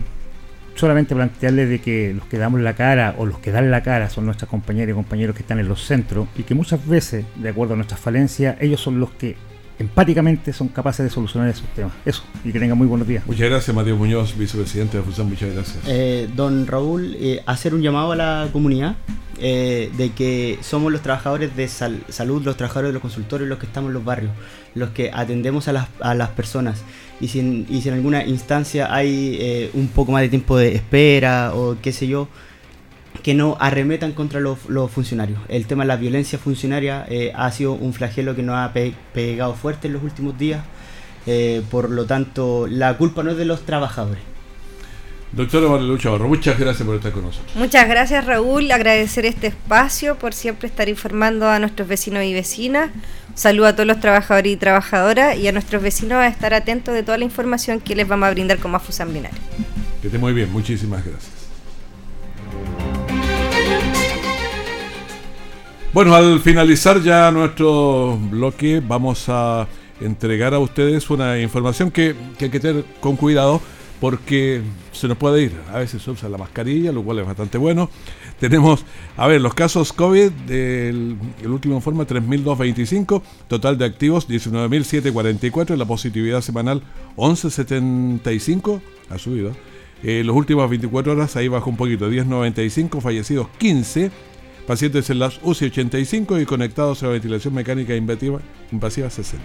solamente 0.74 1.14
plantearles 1.14 1.68
de 1.68 1.78
que 1.80 2.14
los 2.14 2.26
que 2.26 2.38
damos 2.38 2.60
la 2.60 2.74
cara 2.74 3.14
o 3.18 3.26
los 3.26 3.38
que 3.38 3.52
dan 3.52 3.70
la 3.70 3.82
cara 3.82 4.10
son 4.10 4.26
nuestras 4.26 4.50
compañeras 4.50 4.90
y 4.90 4.94
compañeros 4.94 5.36
que 5.36 5.42
están 5.42 5.60
en 5.60 5.68
los 5.68 5.84
centros 5.84 6.26
y 6.36 6.42
que 6.42 6.54
muchas 6.54 6.84
veces, 6.86 7.24
de 7.36 7.48
acuerdo 7.48 7.74
a 7.74 7.76
nuestras 7.76 8.00
falencias, 8.00 8.56
ellos 8.60 8.80
son 8.80 8.98
los 8.98 9.10
que 9.12 9.36
empáticamente 9.78 10.52
son 10.52 10.68
capaces 10.68 11.04
de 11.04 11.10
solucionar 11.10 11.48
esos 11.48 11.66
temas. 11.74 11.92
Eso, 12.04 12.22
y 12.44 12.52
que 12.52 12.58
tengan 12.58 12.78
muy 12.78 12.86
buenos 12.86 13.06
días. 13.06 13.26
Muchas 13.26 13.48
gracias, 13.48 13.74
Mateo 13.74 13.96
Muñoz, 13.96 14.36
vicepresidente 14.36 14.98
de 14.98 15.02
Fusión, 15.02 15.28
muchas 15.28 15.52
gracias. 15.52 15.78
Eh, 15.86 16.28
don 16.34 16.66
Raúl, 16.66 17.16
eh, 17.18 17.42
hacer 17.46 17.74
un 17.74 17.82
llamado 17.82 18.12
a 18.12 18.16
la 18.16 18.48
comunidad 18.52 18.96
eh, 19.40 19.90
de 19.96 20.10
que 20.12 20.58
somos 20.62 20.92
los 20.92 21.02
trabajadores 21.02 21.56
de 21.56 21.68
salud, 21.68 22.42
los 22.44 22.56
trabajadores 22.56 22.90
de 22.90 22.92
los 22.92 23.02
consultorios, 23.02 23.48
los 23.48 23.58
que 23.58 23.66
estamos 23.66 23.88
en 23.88 23.94
los 23.94 24.04
barrios, 24.04 24.32
los 24.74 24.90
que 24.90 25.10
atendemos 25.12 25.68
a 25.68 25.72
las, 25.72 25.88
a 26.00 26.14
las 26.14 26.30
personas. 26.30 26.82
Y 27.20 27.28
si, 27.28 27.40
en, 27.40 27.66
y 27.68 27.82
si 27.82 27.88
en 27.88 27.94
alguna 27.94 28.24
instancia 28.24 28.94
hay 28.94 29.70
un 29.74 29.88
poco 29.88 30.12
más 30.12 30.22
de 30.22 30.28
tiempo 30.28 30.56
de 30.56 30.74
espera 30.74 31.52
o 31.54 31.76
qué 31.80 31.92
sé 31.92 32.06
yo, 32.06 32.28
que 33.22 33.34
no 33.34 33.56
arremetan 33.60 34.12
contra 34.12 34.40
los, 34.40 34.58
funcionarios. 34.90 35.38
El 35.48 35.66
tema 35.66 35.84
de 35.84 35.88
la 35.88 35.96
violencia 35.96 36.38
funcionaria 36.38 37.06
eh, 37.08 37.32
ha 37.34 37.50
sido 37.50 37.72
un 37.72 37.92
flagelo 37.94 38.34
que 38.34 38.42
nos 38.42 38.56
ha 38.56 38.72
pegado 39.12 39.54
fuerte 39.54 39.86
en 39.86 39.94
los 39.94 40.02
últimos 40.02 40.38
días. 40.38 40.62
Eh, 41.26 41.62
por 41.70 41.90
lo 41.90 42.04
tanto, 42.04 42.66
la 42.68 42.96
culpa 42.96 43.22
no 43.22 43.30
es 43.30 43.36
de 43.36 43.44
los 43.44 43.64
trabajadores. 43.64 44.22
Doctora 45.32 45.68
Marilucha 45.68 46.10
Barro, 46.10 46.28
muchas 46.28 46.56
gracias 46.58 46.86
por 46.86 46.94
estar 46.94 47.10
con 47.10 47.24
nosotros. 47.24 47.56
Muchas 47.56 47.88
gracias 47.88 48.24
Raúl, 48.24 48.70
agradecer 48.70 49.26
este 49.26 49.48
espacio 49.48 50.16
por 50.16 50.32
siempre 50.32 50.68
estar 50.68 50.88
informando 50.88 51.48
a 51.48 51.58
nuestros 51.58 51.88
vecinos 51.88 52.22
y 52.22 52.32
vecinas. 52.32 52.90
Saludo 53.34 53.66
a 53.66 53.72
todos 53.72 53.86
los 53.86 53.98
trabajadores 53.98 54.52
y 54.52 54.56
trabajadoras 54.56 55.36
y 55.36 55.48
a 55.48 55.52
nuestros 55.52 55.82
vecinos 55.82 56.18
a 56.18 56.28
estar 56.28 56.54
atentos 56.54 56.94
de 56.94 57.02
toda 57.02 57.18
la 57.18 57.24
información 57.24 57.80
que 57.80 57.96
les 57.96 58.06
vamos 58.06 58.28
a 58.28 58.30
brindar 58.30 58.58
como 58.58 58.76
Afusan 58.76 59.12
Binario. 59.12 59.40
Que 60.00 60.06
esté 60.06 60.18
muy 60.18 60.34
bien, 60.34 60.52
muchísimas 60.52 61.04
gracias. 61.04 61.33
Bueno, 65.94 66.12
al 66.16 66.40
finalizar 66.40 67.00
ya 67.04 67.30
nuestro 67.30 68.18
bloque 68.28 68.82
vamos 68.84 69.26
a 69.28 69.68
entregar 70.00 70.52
a 70.52 70.58
ustedes 70.58 71.08
una 71.08 71.38
información 71.38 71.92
que, 71.92 72.16
hay 72.40 72.50
que 72.50 72.58
tener 72.58 72.84
con 72.98 73.14
cuidado 73.14 73.60
porque 74.00 74.60
se 74.90 75.06
nos 75.06 75.16
puede 75.16 75.44
ir. 75.44 75.52
A 75.72 75.78
veces 75.78 76.02
se 76.02 76.10
usa 76.10 76.28
la 76.28 76.36
mascarilla, 76.36 76.90
lo 76.90 77.04
cual 77.04 77.20
es 77.20 77.26
bastante 77.26 77.58
bueno. 77.58 77.90
Tenemos, 78.40 78.84
a 79.16 79.28
ver, 79.28 79.40
los 79.40 79.54
casos 79.54 79.92
COVID, 79.92 80.32
del, 80.32 81.16
el 81.40 81.50
último 81.52 81.76
informe 81.76 82.04
3.225, 82.04 83.22
total 83.46 83.78
de 83.78 83.84
activos 83.84 84.28
19.744, 84.28 85.76
la 85.76 85.84
positividad 85.84 86.40
semanal 86.40 86.82
11.75, 87.16 88.80
ha 89.10 89.18
subido. 89.18 89.52
Eh, 90.02 90.24
los 90.24 90.34
últimos 90.34 90.68
24 90.68 91.12
horas 91.12 91.36
ahí 91.36 91.46
bajó 91.46 91.70
un 91.70 91.76
poquito, 91.76 92.10
10.95, 92.10 93.00
fallecidos 93.00 93.46
15 93.58 94.33
pacientes 94.64 95.08
en 95.10 95.18
las 95.18 95.38
UCI 95.42 95.66
85 95.66 96.40
y 96.40 96.46
conectados 96.46 97.02
a 97.02 97.06
la 97.06 97.12
ventilación 97.12 97.54
mecánica 97.54 97.94
invasiva, 97.94 98.40
invasiva 98.72 99.10
60. 99.10 99.44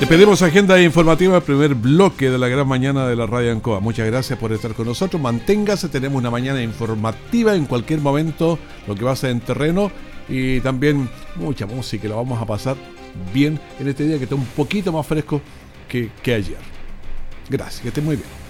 Te 0.00 0.06
pedimos 0.06 0.40
agenda 0.40 0.80
informativa, 0.80 1.36
el 1.36 1.42
primer 1.42 1.74
bloque 1.74 2.30
de 2.30 2.38
la 2.38 2.48
gran 2.48 2.66
mañana 2.66 3.06
de 3.06 3.14
la 3.16 3.26
Radio 3.26 3.52
Ancoa. 3.52 3.80
Muchas 3.80 4.06
gracias 4.06 4.38
por 4.38 4.50
estar 4.50 4.72
con 4.72 4.86
nosotros. 4.86 5.20
Manténgase, 5.20 5.90
tenemos 5.90 6.18
una 6.18 6.30
mañana 6.30 6.62
informativa 6.62 7.54
en 7.54 7.66
cualquier 7.66 8.00
momento, 8.00 8.58
lo 8.86 8.94
que 8.94 9.04
va 9.04 9.12
a 9.12 9.16
ser 9.16 9.28
en 9.28 9.40
terreno 9.40 9.92
y 10.26 10.60
también 10.60 11.06
mucha 11.36 11.66
música. 11.66 12.08
Lo 12.08 12.16
vamos 12.16 12.40
a 12.40 12.46
pasar 12.46 12.76
bien 13.34 13.60
en 13.78 13.88
este 13.88 14.06
día 14.06 14.16
que 14.16 14.24
está 14.24 14.36
un 14.36 14.46
poquito 14.46 14.90
más 14.90 15.06
fresco 15.06 15.42
que, 15.86 16.08
que 16.22 16.32
ayer. 16.32 16.56
Gracias, 17.50 17.82
que 17.82 17.88
esté 17.88 18.00
muy 18.00 18.16
bien. 18.16 18.49